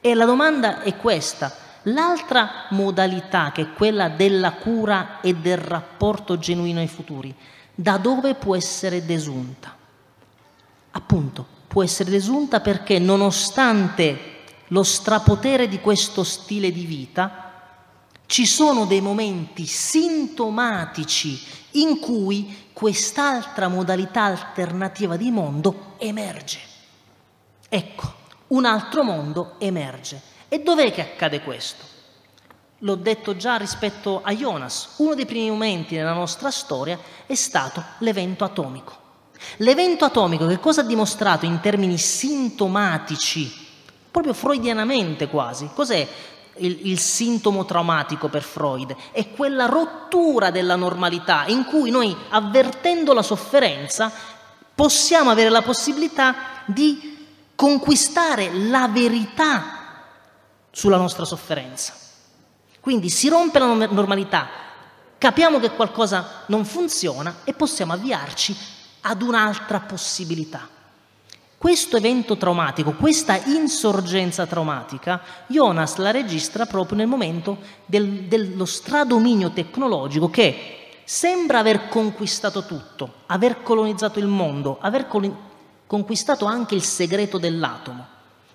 [0.00, 1.54] e la domanda è questa.
[1.84, 7.34] L'altra modalità, che è quella della cura e del rapporto genuino ai futuri,
[7.74, 9.74] da dove può essere desunta?
[10.90, 14.38] Appunto, può essere desunta perché nonostante
[14.68, 17.50] lo strapotere di questo stile di vita,
[18.26, 21.40] ci sono dei momenti sintomatici
[21.72, 26.60] in cui quest'altra modalità alternativa di mondo emerge.
[27.68, 28.14] Ecco,
[28.48, 30.20] un altro mondo emerge.
[30.52, 31.84] E dov'è che accade questo?
[32.78, 37.80] L'ho detto già rispetto a Jonas, uno dei primi momenti nella nostra storia è stato
[37.98, 38.92] l'evento atomico.
[39.58, 43.48] L'evento atomico che cosa ha dimostrato in termini sintomatici,
[44.10, 45.70] proprio freudianamente quasi?
[45.72, 46.04] Cos'è
[46.56, 53.12] il, il, sintomo traumatico per Freud, è quella rottura della normalità in cui noi, avvertendo
[53.12, 54.10] la sofferenza,
[54.74, 56.34] possiamo avere la possibilità
[56.64, 57.18] di
[57.54, 59.78] conquistare la verità
[60.70, 61.94] sulla nostra sofferenza.
[62.80, 64.48] Quindi si rompe la normalità,
[65.18, 68.56] capiamo che qualcosa non funziona e possiamo avviarci
[69.02, 70.68] ad un'altra possibilità.
[71.58, 79.50] Questo evento traumatico, questa insorgenza traumatica, Jonas la registra proprio nel momento del, dello stradominio
[79.50, 85.06] tecnologico che sembra aver conquistato tutto, aver colonizzato il mondo, aver
[85.86, 88.09] conquistato anche il segreto dell'atomo.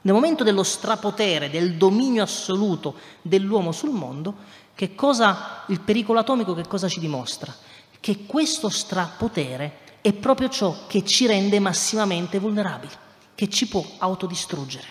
[0.05, 4.35] Nel momento dello strapotere, del dominio assoluto dell'uomo sul mondo,
[4.75, 7.51] che cosa, il pericolo atomico che cosa ci dimostra?
[7.99, 12.93] Che questo strapotere è proprio ciò che ci rende massimamente vulnerabili,
[13.33, 14.85] che ci può autodistruggere.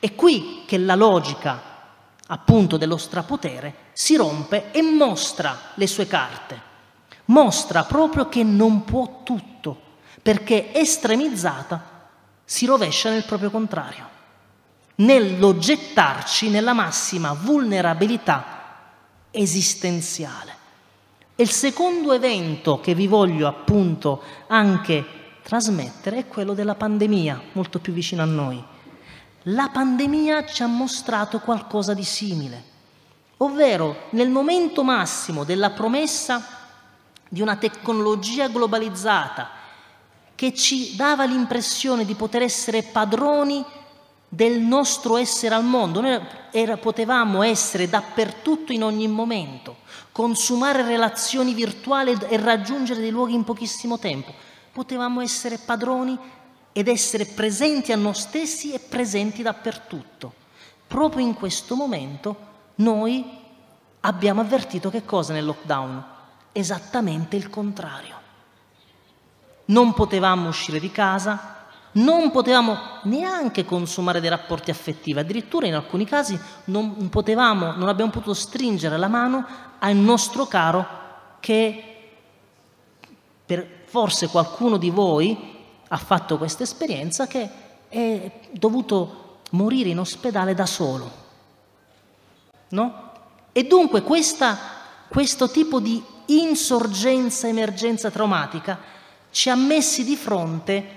[0.00, 1.62] È qui che la logica,
[2.26, 6.60] appunto, dello strapotere si rompe e mostra le sue carte.
[7.26, 9.80] Mostra proprio che non può tutto,
[10.20, 12.08] perché estremizzata
[12.44, 14.14] si rovescia nel proprio contrario,
[14.96, 18.54] nello gettarci nella massima vulnerabilità
[19.30, 20.54] esistenziale.
[21.34, 25.04] E il secondo evento che vi voglio appunto anche
[25.42, 28.62] trasmettere è quello della pandemia, molto più vicino a noi.
[29.42, 32.64] La pandemia ci ha mostrato qualcosa di simile,
[33.38, 36.44] ovvero nel momento massimo della promessa
[37.28, 39.50] di una tecnologia globalizzata
[40.34, 43.64] che ci dava l'impressione di poter essere padroni
[44.28, 46.00] del nostro essere al mondo.
[46.00, 49.76] Noi era, potevamo essere dappertutto in ogni momento,
[50.12, 54.32] consumare relazioni virtuali e raggiungere dei luoghi in pochissimo tempo.
[54.72, 56.18] Potevamo essere padroni
[56.72, 60.32] ed essere presenti a noi stessi e presenti dappertutto.
[60.86, 62.36] Proprio in questo momento
[62.76, 63.24] noi
[64.00, 66.04] abbiamo avvertito che cosa nel lockdown?
[66.52, 68.14] Esattamente il contrario.
[69.66, 71.55] Non potevamo uscire di casa,
[71.96, 78.10] non potevamo neanche consumare dei rapporti affettivi, addirittura in alcuni casi non, potevamo, non abbiamo
[78.10, 79.46] potuto stringere la mano
[79.78, 80.86] al nostro caro
[81.40, 81.94] che
[83.44, 85.54] per, forse qualcuno di voi
[85.88, 87.48] ha fatto questa esperienza che
[87.88, 91.24] è dovuto morire in ospedale da solo.
[92.70, 93.10] No?
[93.52, 94.58] E dunque questa,
[95.08, 98.78] questo tipo di insorgenza, emergenza traumatica
[99.30, 100.95] ci ha messi di fronte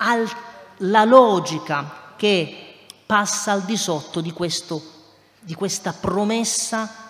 [0.00, 4.82] alla logica che passa al di sotto di, questo,
[5.40, 7.08] di questa promessa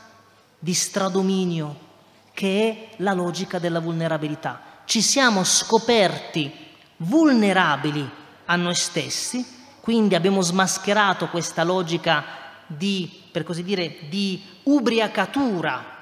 [0.58, 1.88] di stradominio
[2.32, 4.60] che è la logica della vulnerabilità.
[4.84, 6.52] Ci siamo scoperti
[6.98, 8.08] vulnerabili
[8.46, 9.44] a noi stessi,
[9.80, 12.24] quindi abbiamo smascherato questa logica
[12.66, 15.98] di per così dire, di ubriacatura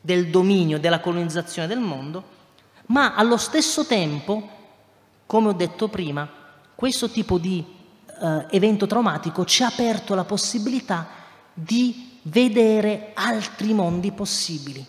[0.00, 2.34] del dominio, della colonizzazione del mondo,
[2.86, 4.48] ma allo stesso tempo,
[5.26, 6.28] come ho detto prima,
[6.74, 7.64] questo tipo di
[8.20, 11.08] eh, evento traumatico ci ha aperto la possibilità
[11.52, 14.84] di vedere altri mondi possibili.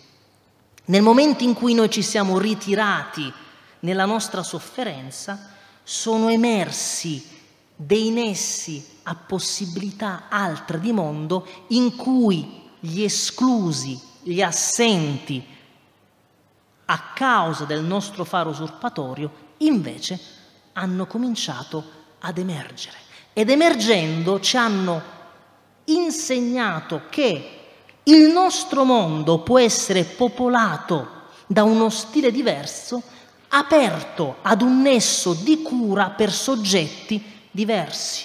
[0.86, 3.32] Nel momento in cui noi ci siamo ritirati
[3.80, 5.50] nella nostra sofferenza,
[5.82, 7.36] sono emersi
[7.74, 15.44] dei nessi a possibilità altre di mondo in cui gli esclusi, gli assenti,
[16.86, 20.18] a causa del nostro faro usurpatorio, invece
[20.72, 21.84] hanno cominciato
[22.20, 22.96] ad emergere.
[23.32, 25.02] Ed emergendo ci hanno
[25.84, 27.58] insegnato che
[28.04, 33.02] il nostro mondo può essere popolato da uno stile diverso,
[33.48, 38.24] aperto ad un nesso di cura per soggetti diversi.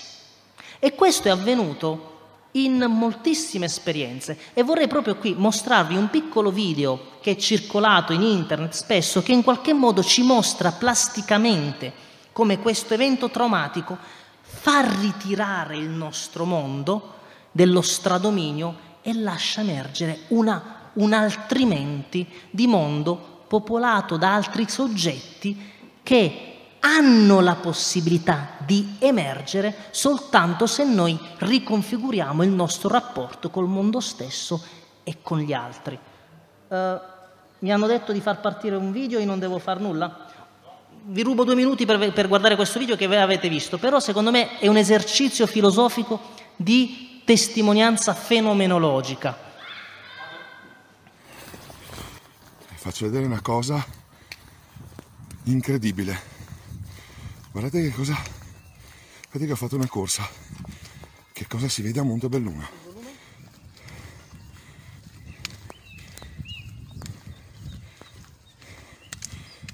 [0.79, 2.12] E questo è avvenuto
[2.53, 4.37] in moltissime esperienze.
[4.53, 9.31] E vorrei proprio qui mostrarvi un piccolo video che è circolato in internet spesso che
[9.31, 13.97] in qualche modo ci mostra plasticamente come questo evento traumatico
[14.41, 17.13] fa ritirare il nostro mondo
[17.51, 26.52] dello stradominio e lascia emergere una, un altrimenti di mondo popolato da altri soggetti che
[26.85, 34.61] hanno la possibilità di emergere soltanto se noi riconfiguriamo il nostro rapporto col mondo stesso
[35.03, 35.97] e con gli altri.
[36.67, 36.75] Uh,
[37.59, 40.27] mi hanno detto di far partire un video e non devo far nulla?
[41.05, 44.57] Vi rubo due minuti per, per guardare questo video che avete visto, però secondo me
[44.59, 46.19] è un esercizio filosofico
[46.55, 49.51] di testimonianza fenomenologica.
[52.75, 53.85] Faccio vedere una cosa
[55.43, 56.32] incredibile.
[57.53, 58.15] Guardate che cosa...
[58.15, 60.27] Guardate che ho fatto una corsa.
[61.31, 62.67] Che cosa si vede a Montebelluna.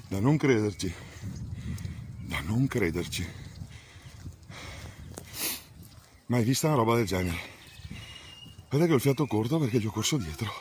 [0.10, 0.94] Da non crederci.
[2.18, 3.26] Da non crederci.
[6.26, 7.40] Mai vista una roba del genere.
[8.68, 10.52] Guarda che ho il fiato corto perché gli ho corso dietro.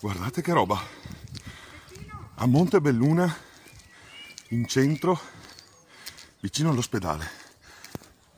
[0.00, 0.84] Guardate che roba.
[2.34, 3.36] A Monte Belluna,
[4.48, 5.36] in centro,
[6.48, 7.30] vicino all'ospedale.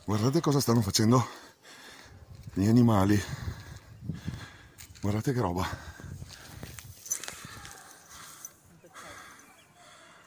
[0.04, 1.28] Guardate cosa stanno facendo
[2.54, 3.22] gli animali.
[5.00, 5.64] Guardate che roba.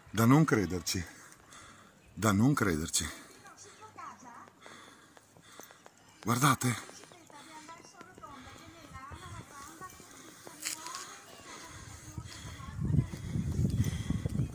[0.09, 1.03] Da non crederci.
[2.13, 3.05] Da non crederci.
[6.23, 6.91] Guardate.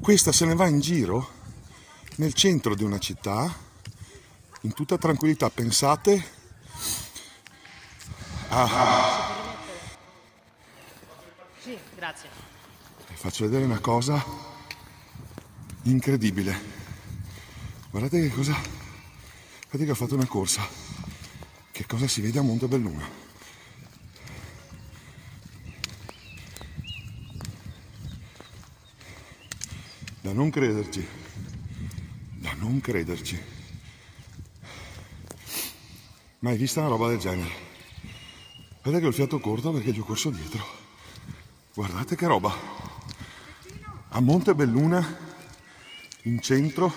[0.01, 1.38] Questa se ne va in giro
[2.19, 3.66] nel centro di una città,
[4.62, 5.51] in tutta tranquillità.
[5.51, 6.25] Pensate
[8.49, 9.37] a...
[11.61, 12.29] Sì, grazie.
[13.14, 14.25] Faccio vedere una cosa
[15.83, 16.77] incredibile.
[17.91, 18.53] Guardate che cosa...
[18.53, 20.66] Guardate che ho fatto una corsa
[21.71, 23.27] che cosa si vede a Montebelluna.
[30.21, 31.07] Da non crederci,
[32.59, 33.41] non crederci.
[36.41, 37.67] Mai vista una roba del genere.
[38.83, 40.65] Guarda che ho il fiato corto perché gli ho corso dietro.
[41.75, 42.53] Guardate che roba.
[44.11, 45.17] A Montebelluna,
[46.23, 46.93] in centro,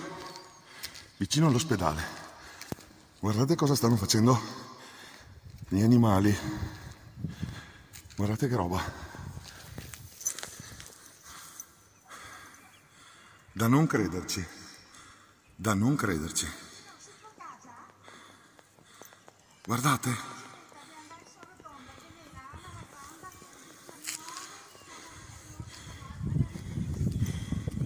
[1.18, 2.20] vicino all'ospedale.
[3.20, 4.40] Guardate cosa stanno facendo
[5.68, 6.36] gli animali.
[8.16, 9.10] Guardate che roba.
[13.52, 14.61] Da non crederci.
[15.62, 16.48] Da non crederci.
[19.64, 20.16] Guardate.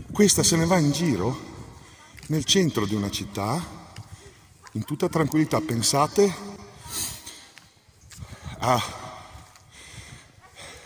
[0.09, 1.37] Questa se ne va in giro
[2.27, 3.61] nel centro di una città,
[4.71, 5.59] in tutta tranquillità.
[5.59, 6.33] Pensate
[8.59, 8.81] a,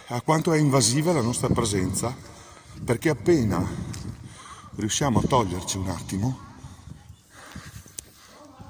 [0.07, 2.11] a quanto è invasiva la nostra presenza,
[2.83, 3.63] perché appena
[4.77, 6.48] riusciamo a toglierci un attimo,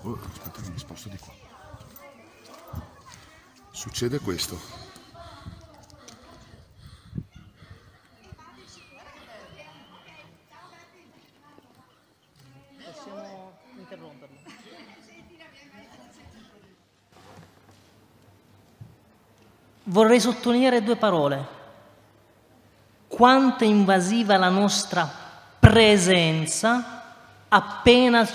[0.04, 1.34] oh, aspetta che mi sposto di qua,
[3.72, 4.88] succede questo.
[19.90, 21.58] vorrei sottolineare due parole.
[23.08, 25.10] Quanto è invasiva la nostra
[25.60, 26.99] presenza
[27.50, 28.28] appena,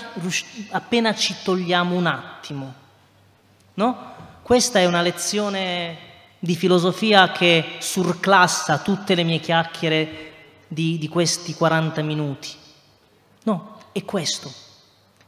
[0.69, 2.73] appena ci togliamo un attimo.
[3.73, 4.13] No?
[4.45, 5.97] questa è una lezione
[6.37, 10.33] di filosofia che surclassa tutte le mie chiacchiere
[10.67, 12.49] di, di questi 40 minuti.
[13.41, 14.53] No, è questo.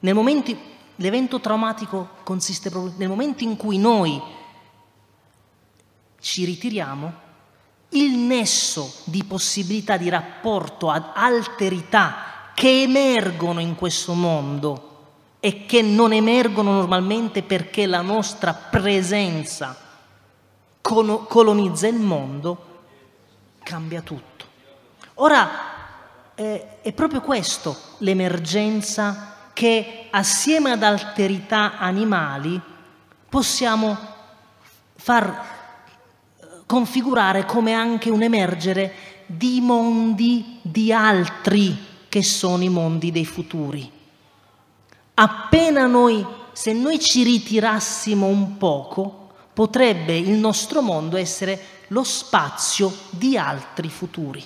[0.01, 0.55] Momento,
[0.97, 4.21] l'evento traumatico consiste proprio nel momento in cui noi
[6.19, 7.13] ci ritiriamo,
[7.89, 12.26] il nesso di possibilità di rapporto ad alterità
[12.57, 14.95] che emergono in questo mondo
[15.39, 19.77] e che non emergono normalmente perché la nostra presenza
[20.81, 22.81] colonizza il mondo,
[23.61, 24.45] cambia tutto.
[25.15, 25.49] Ora
[26.33, 32.59] eh, è proprio questo l'emergenza che assieme ad alterità animali
[33.29, 33.95] possiamo
[34.95, 35.45] far
[36.65, 38.93] configurare come anche un emergere
[39.27, 41.86] di mondi di altri
[42.17, 43.91] che sono i mondi dei futuri.
[45.13, 52.91] Appena noi, se noi ci ritirassimo un poco, potrebbe il nostro mondo essere lo spazio
[53.11, 54.43] di altri futuri.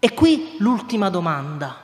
[0.00, 1.80] E qui l'ultima domanda.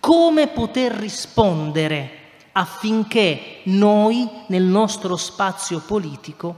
[0.00, 2.20] Come poter rispondere
[2.52, 6.54] affinché noi nel nostro spazio politico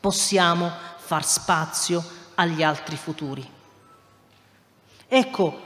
[0.00, 2.02] possiamo far spazio
[2.34, 3.46] agli altri futuri?
[5.08, 5.65] Ecco,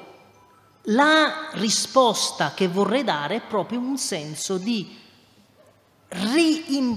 [0.85, 4.99] la risposta che vorrei dare è proprio un senso di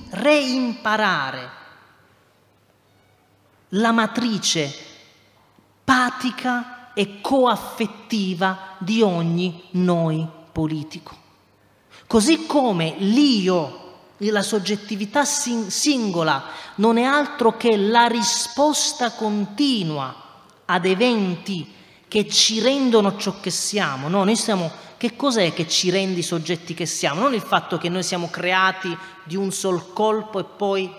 [0.09, 1.49] reimparare
[3.69, 4.73] la matrice
[5.83, 11.21] patica e coaffettiva di ogni noi politico.
[12.07, 13.79] Così come l'io,
[14.17, 16.43] la soggettività singola,
[16.75, 20.15] non è altro che la risposta continua
[20.65, 21.81] ad eventi
[22.13, 24.07] che ci rendono ciò che siamo.
[24.07, 27.21] No, noi siamo, che cos'è che ci rende i soggetti che siamo?
[27.21, 30.93] Non il fatto che noi siamo creati di un sol colpo e poi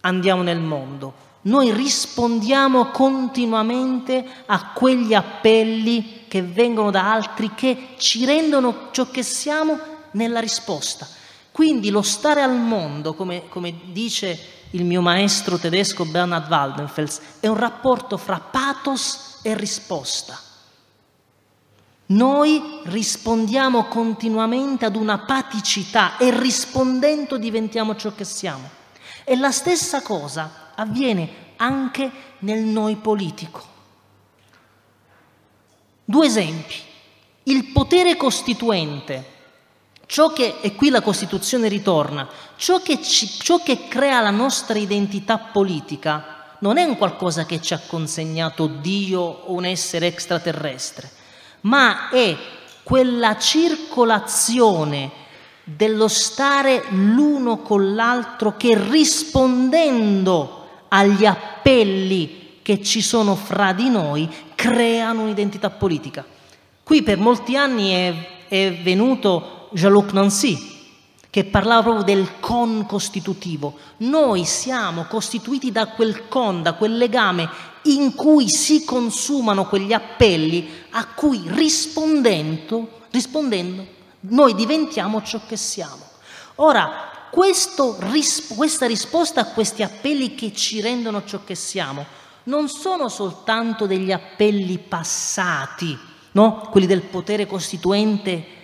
[0.00, 1.12] andiamo nel mondo.
[1.42, 9.22] Noi rispondiamo continuamente a quegli appelli che vengono da altri che ci rendono ciò che
[9.22, 9.78] siamo
[10.12, 11.06] nella risposta.
[11.50, 14.38] Quindi lo stare al mondo, come, come dice
[14.70, 20.38] il mio maestro tedesco Bernhard Waldenfels, è un rapporto fra pathos e risposta.
[22.06, 28.68] Noi rispondiamo continuamente ad una paticità e rispondendo diventiamo ciò che siamo.
[29.24, 33.70] E la stessa cosa avviene anche nel noi politico.
[36.04, 36.74] Due esempi.
[37.44, 39.24] Il potere costituente,
[40.06, 44.78] ciò che, e qui la Costituzione ritorna, ciò che, ci, ciò che crea la nostra
[44.78, 51.10] identità politica non è un qualcosa che ci ha consegnato Dio o un essere extraterrestre,
[51.62, 52.36] ma è
[52.82, 55.10] quella circolazione
[55.64, 64.28] dello stare l'uno con l'altro che rispondendo agli appelli che ci sono fra di noi
[64.54, 66.24] creano un'identità politica.
[66.82, 68.14] Qui per molti anni è,
[68.48, 70.71] è venuto Jean-Luc Nancy,
[71.32, 73.78] che parlava proprio del con costitutivo.
[73.98, 77.48] Noi siamo costituiti da quel con, da quel legame
[77.84, 83.86] in cui si consumano quegli appelli a cui rispondendo, rispondendo
[84.20, 86.04] noi diventiamo ciò che siamo.
[86.56, 86.90] Ora,
[87.30, 87.96] questo,
[88.54, 92.04] questa risposta a questi appelli che ci rendono ciò che siamo
[92.44, 95.98] non sono soltanto degli appelli passati,
[96.32, 96.68] no?
[96.70, 98.60] quelli del potere costituente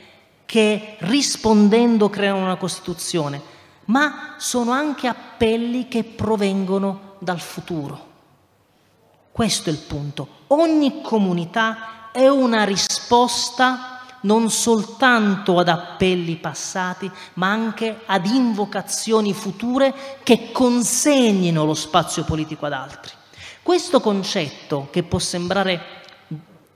[0.49, 3.39] che rispondendo creano una Costituzione,
[3.85, 8.07] ma sono anche appelli che provengono dal futuro.
[9.31, 10.27] Questo è il punto.
[10.47, 19.93] Ogni comunità è una risposta non soltanto ad appelli passati, ma anche ad invocazioni future
[20.23, 23.13] che consegnino lo spazio politico ad altri.
[23.63, 25.97] Questo concetto, che può sembrare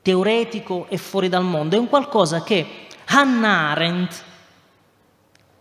[0.02, 4.24] teoretico e fuori dal mondo, è un qualcosa che Hannah Arendt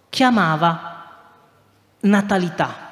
[0.08, 1.06] chiamava
[2.00, 2.90] natalità.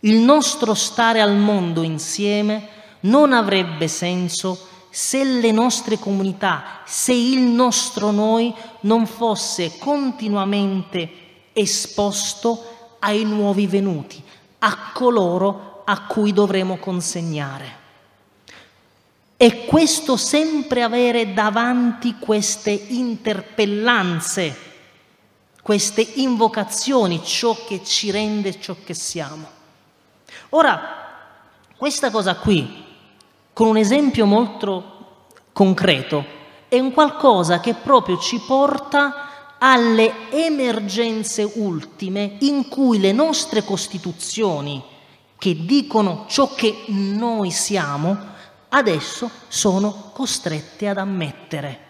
[0.00, 2.68] Il nostro stare al mondo insieme
[3.00, 11.10] non avrebbe senso se le nostre comunità, se il nostro noi non fosse continuamente
[11.54, 14.22] esposto ai nuovi venuti,
[14.58, 17.77] a coloro a cui dovremo consegnare.
[19.40, 24.56] E questo sempre avere davanti queste interpellanze,
[25.62, 29.48] queste invocazioni, ciò che ci rende ciò che siamo.
[30.48, 30.80] Ora,
[31.76, 32.84] questa cosa qui,
[33.52, 36.24] con un esempio molto concreto,
[36.66, 44.82] è un qualcosa che proprio ci porta alle emergenze ultime in cui le nostre costituzioni,
[45.38, 48.34] che dicono ciò che noi siamo,
[48.70, 51.86] adesso sono costrette ad ammettere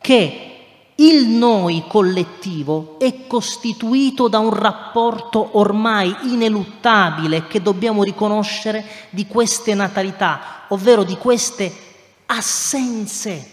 [0.00, 0.50] che
[0.96, 9.74] il noi collettivo è costituito da un rapporto ormai ineluttabile che dobbiamo riconoscere di queste
[9.74, 11.72] natalità, ovvero di queste
[12.26, 13.50] assenze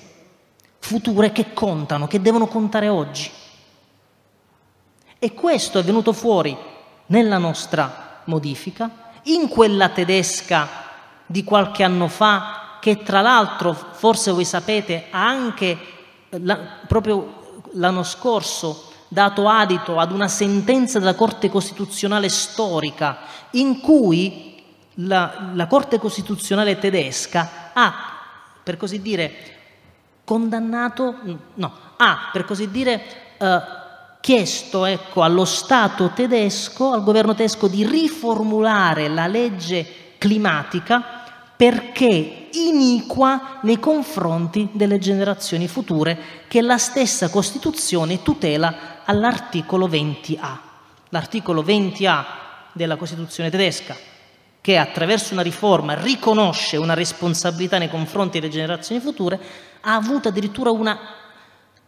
[0.80, 3.32] future che contano, che devono contare oggi.
[5.18, 6.56] E questo è venuto fuori
[7.08, 10.86] nella nostra modifica, in quella tedesca
[11.28, 15.78] di qualche anno fa, che tra l'altro, forse voi sapete, ha anche
[16.30, 16.57] la,
[16.88, 23.19] proprio l'anno scorso dato adito ad una sentenza della Corte Costituzionale storica
[23.51, 24.63] in cui
[24.95, 27.93] la, la Corte Costituzionale tedesca ha,
[28.63, 29.34] per così dire,
[30.23, 31.15] condannato,
[31.53, 33.01] no, ha per così dire
[33.38, 33.61] eh,
[34.19, 41.16] chiesto ecco, allo Stato tedesco, al governo tedesco di riformulare la legge climatica
[41.58, 50.58] perché iniqua nei confronti delle generazioni future che la stessa Costituzione tutela all'articolo 20A.
[51.10, 52.26] L'articolo 20A
[52.74, 53.95] della Costituzione tedesca
[54.62, 59.39] che attraverso una riforma riconosce una responsabilità nei confronti delle generazioni future,
[59.82, 60.99] ha avuto addirittura una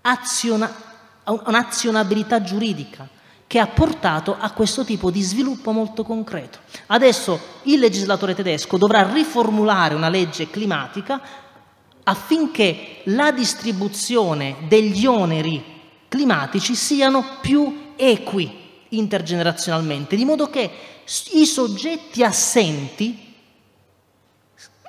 [0.02, 0.74] aziona,
[1.26, 3.08] un'azionabilità giuridica
[3.50, 6.60] che ha portato a questo tipo di sviluppo molto concreto.
[6.86, 11.20] Adesso il legislatore tedesco dovrà riformulare una legge climatica
[12.04, 15.64] affinché la distribuzione degli oneri
[16.08, 20.70] climatici siano più equi intergenerazionalmente, di modo che
[21.32, 23.34] i soggetti assenti,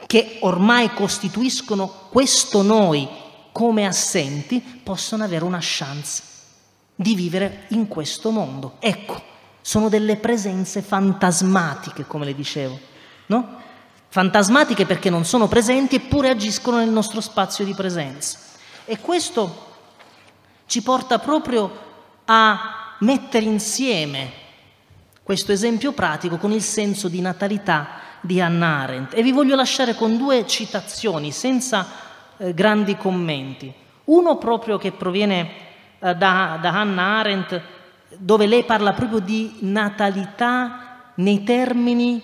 [0.07, 3.09] che ormai costituiscono questo noi
[3.53, 6.29] come assenti, possono avere una chance
[7.01, 8.75] di vivere in questo mondo.
[8.79, 9.23] Ecco,
[9.63, 12.79] sono delle presenze fantasmatiche, come le dicevo,
[13.27, 13.59] no?
[14.09, 18.39] Fantasmatiche perché non sono presenti eppure agiscono nel nostro spazio di presenza.
[18.85, 19.69] E questo
[20.67, 21.89] ci porta proprio
[22.27, 24.33] a mettere insieme
[25.23, 29.15] questo esempio pratico con il senso di natalità di Hannah Arendt.
[29.15, 31.87] E vi voglio lasciare con due citazioni senza
[32.37, 33.73] eh, grandi commenti.
[34.05, 35.69] Uno proprio che proviene
[36.01, 37.61] da, da Hannah Arendt,
[38.17, 42.21] dove lei parla proprio di natalità nei termini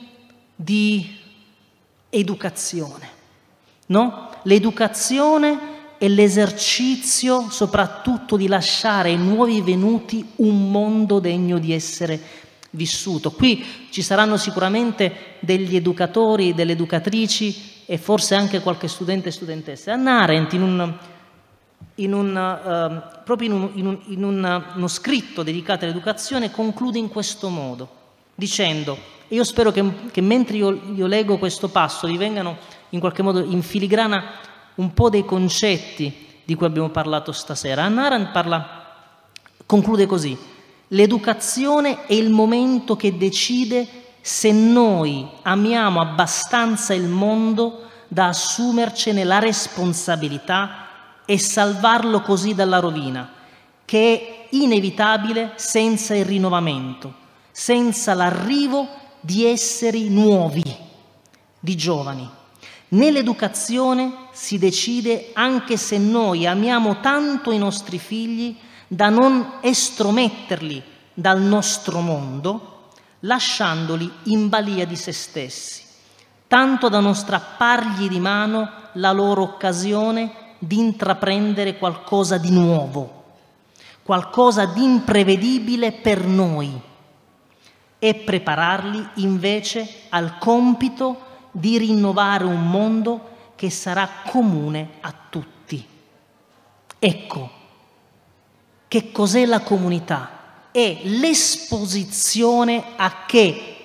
[0.54, 1.14] di
[2.08, 3.08] educazione.
[3.86, 4.30] No?
[4.42, 12.20] L'educazione è l'esercizio soprattutto di lasciare ai nuovi venuti un mondo degno di essere
[12.70, 13.30] vissuto.
[13.30, 19.92] Qui ci saranno sicuramente degli educatori, delle educatrici e forse anche qualche studente e studentessa.
[19.92, 20.98] Anna Arendt in un,
[21.96, 24.24] in un, uh, proprio in, un, in, un, in
[24.74, 27.88] uno scritto dedicato all'educazione conclude in questo modo,
[28.34, 28.96] dicendo,
[29.28, 32.58] e io spero che, che mentre io, io leggo questo passo vi vengano
[32.90, 34.22] in qualche modo in filigrana
[34.76, 37.82] un po' dei concetti di cui abbiamo parlato stasera.
[37.82, 38.84] Anna Arendt parla,
[39.64, 40.38] conclude così,
[40.90, 43.88] L'educazione è il momento che decide
[44.20, 50.85] se noi amiamo abbastanza il mondo da assumercene la responsabilità
[51.26, 53.30] e salvarlo così dalla rovina,
[53.84, 57.12] che è inevitabile senza il rinnovamento,
[57.50, 58.88] senza l'arrivo
[59.20, 60.62] di esseri nuovi,
[61.58, 62.30] di giovani.
[62.88, 68.56] Nell'educazione si decide anche se noi amiamo tanto i nostri figli
[68.86, 75.82] da non estrometterli dal nostro mondo, lasciandoli in balia di se stessi,
[76.46, 83.24] tanto da non strappargli di mano la loro occasione di intraprendere qualcosa di nuovo,
[84.02, 86.80] qualcosa di imprevedibile per noi
[87.98, 95.86] e prepararli invece al compito di rinnovare un mondo che sarà comune a tutti.
[96.98, 97.50] Ecco
[98.88, 100.30] che cos'è la comunità?
[100.70, 103.76] È l'esposizione a che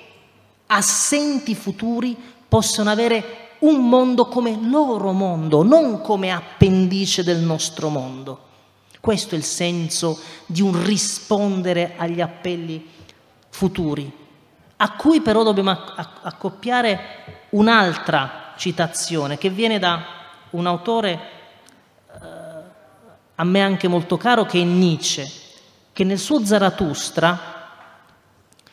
[0.68, 2.16] assenti futuri
[2.48, 8.50] possono avere un mondo come loro mondo, non come appendice del nostro mondo.
[9.00, 12.88] Questo è il senso di un rispondere agli appelli
[13.50, 14.12] futuri,
[14.78, 20.04] a cui però dobbiamo accoppiare un'altra citazione che viene da
[20.52, 21.20] un autore
[23.36, 25.28] a me anche molto caro, che è Nietzsche,
[25.94, 27.40] che nel suo Zarathustra,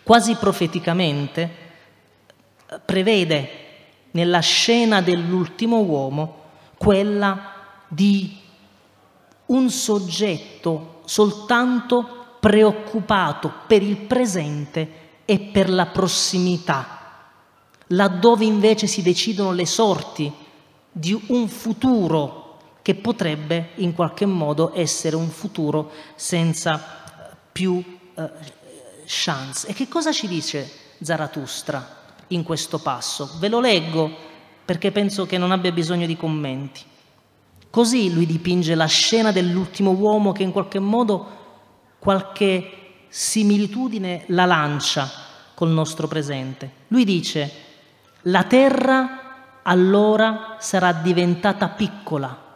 [0.02, 1.50] quasi profeticamente,
[2.84, 3.67] prevede
[4.18, 6.46] nella scena dell'ultimo uomo
[6.76, 7.52] quella
[7.86, 8.36] di
[9.46, 16.98] un soggetto soltanto preoccupato per il presente e per la prossimità,
[17.88, 20.32] laddove invece si decidono le sorti
[20.90, 26.82] di un futuro che potrebbe in qualche modo essere un futuro senza
[27.52, 27.80] più
[28.14, 28.30] eh,
[29.06, 29.68] chance.
[29.68, 30.68] E che cosa ci dice
[31.00, 31.97] Zarathustra
[32.28, 33.36] in questo passo?
[33.38, 34.10] Ve lo leggo
[34.64, 36.82] perché penso che non abbia bisogno di commenti.
[37.70, 41.36] Così lui dipinge la scena dell'ultimo uomo che in qualche modo
[41.98, 42.70] qualche
[43.08, 45.10] similitudine la lancia
[45.54, 46.70] col nostro presente.
[46.88, 47.52] Lui dice,
[48.22, 52.46] la terra allora sarà diventata piccola,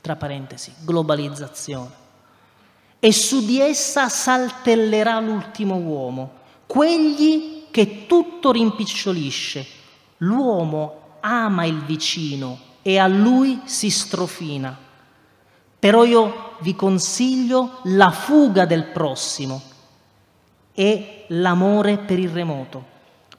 [0.00, 1.90] tra parentesi, globalizzazione,
[3.00, 6.32] e su di essa saltellerà l'ultimo uomo,
[6.66, 9.64] quegli che tutto rimpicciolisce.
[10.16, 14.76] L'uomo ama il vicino e a lui si strofina.
[15.78, 19.62] Però io vi consiglio la fuga del prossimo
[20.74, 22.84] e l'amore per il remoto.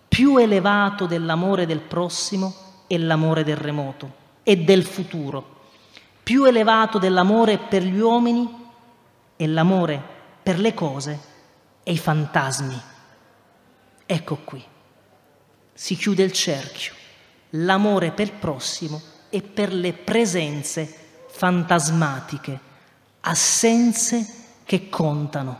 [0.07, 2.53] Più elevato dell'amore del prossimo
[2.87, 4.09] è l'amore del remoto
[4.43, 5.57] e del futuro.
[6.23, 8.47] Più elevato dell'amore per gli uomini
[9.35, 10.01] è l'amore
[10.41, 11.19] per le cose
[11.83, 12.81] e i fantasmi.
[14.11, 14.63] Ecco qui.
[15.71, 16.93] Si chiude il cerchio.
[17.51, 18.99] L'amore per il prossimo
[19.29, 22.59] e per le presenze fantasmatiche,
[23.19, 24.27] assenze
[24.63, 25.59] che contano.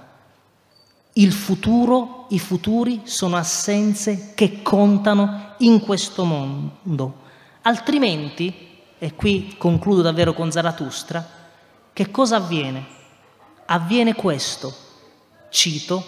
[1.13, 7.21] Il futuro, i futuri sono assenze che contano in questo mondo.
[7.61, 11.23] Altrimenti, e qui concludo davvero con Zarathustra,
[11.93, 12.83] che cosa avviene?
[13.65, 14.75] Avviene questo,
[15.49, 16.03] cito,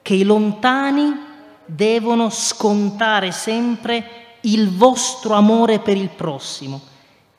[0.00, 1.28] che i lontani
[1.74, 6.80] devono scontare sempre il vostro amore per il prossimo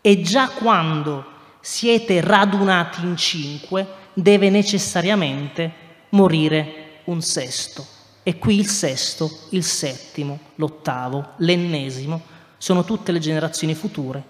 [0.01, 1.25] e già quando
[1.59, 5.71] siete radunati in cinque deve necessariamente
[6.09, 7.85] morire un sesto.
[8.23, 12.21] E qui il sesto, il settimo, l'ottavo, l'ennesimo,
[12.57, 14.23] sono tutte le generazioni future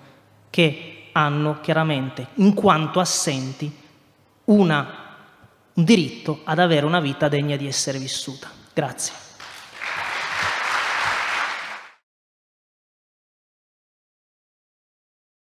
[0.49, 3.69] che hanno chiaramente, in quanto assenti,
[4.45, 5.15] una,
[5.73, 8.49] un diritto ad avere una vita degna di essere vissuta.
[8.73, 9.30] Grazie.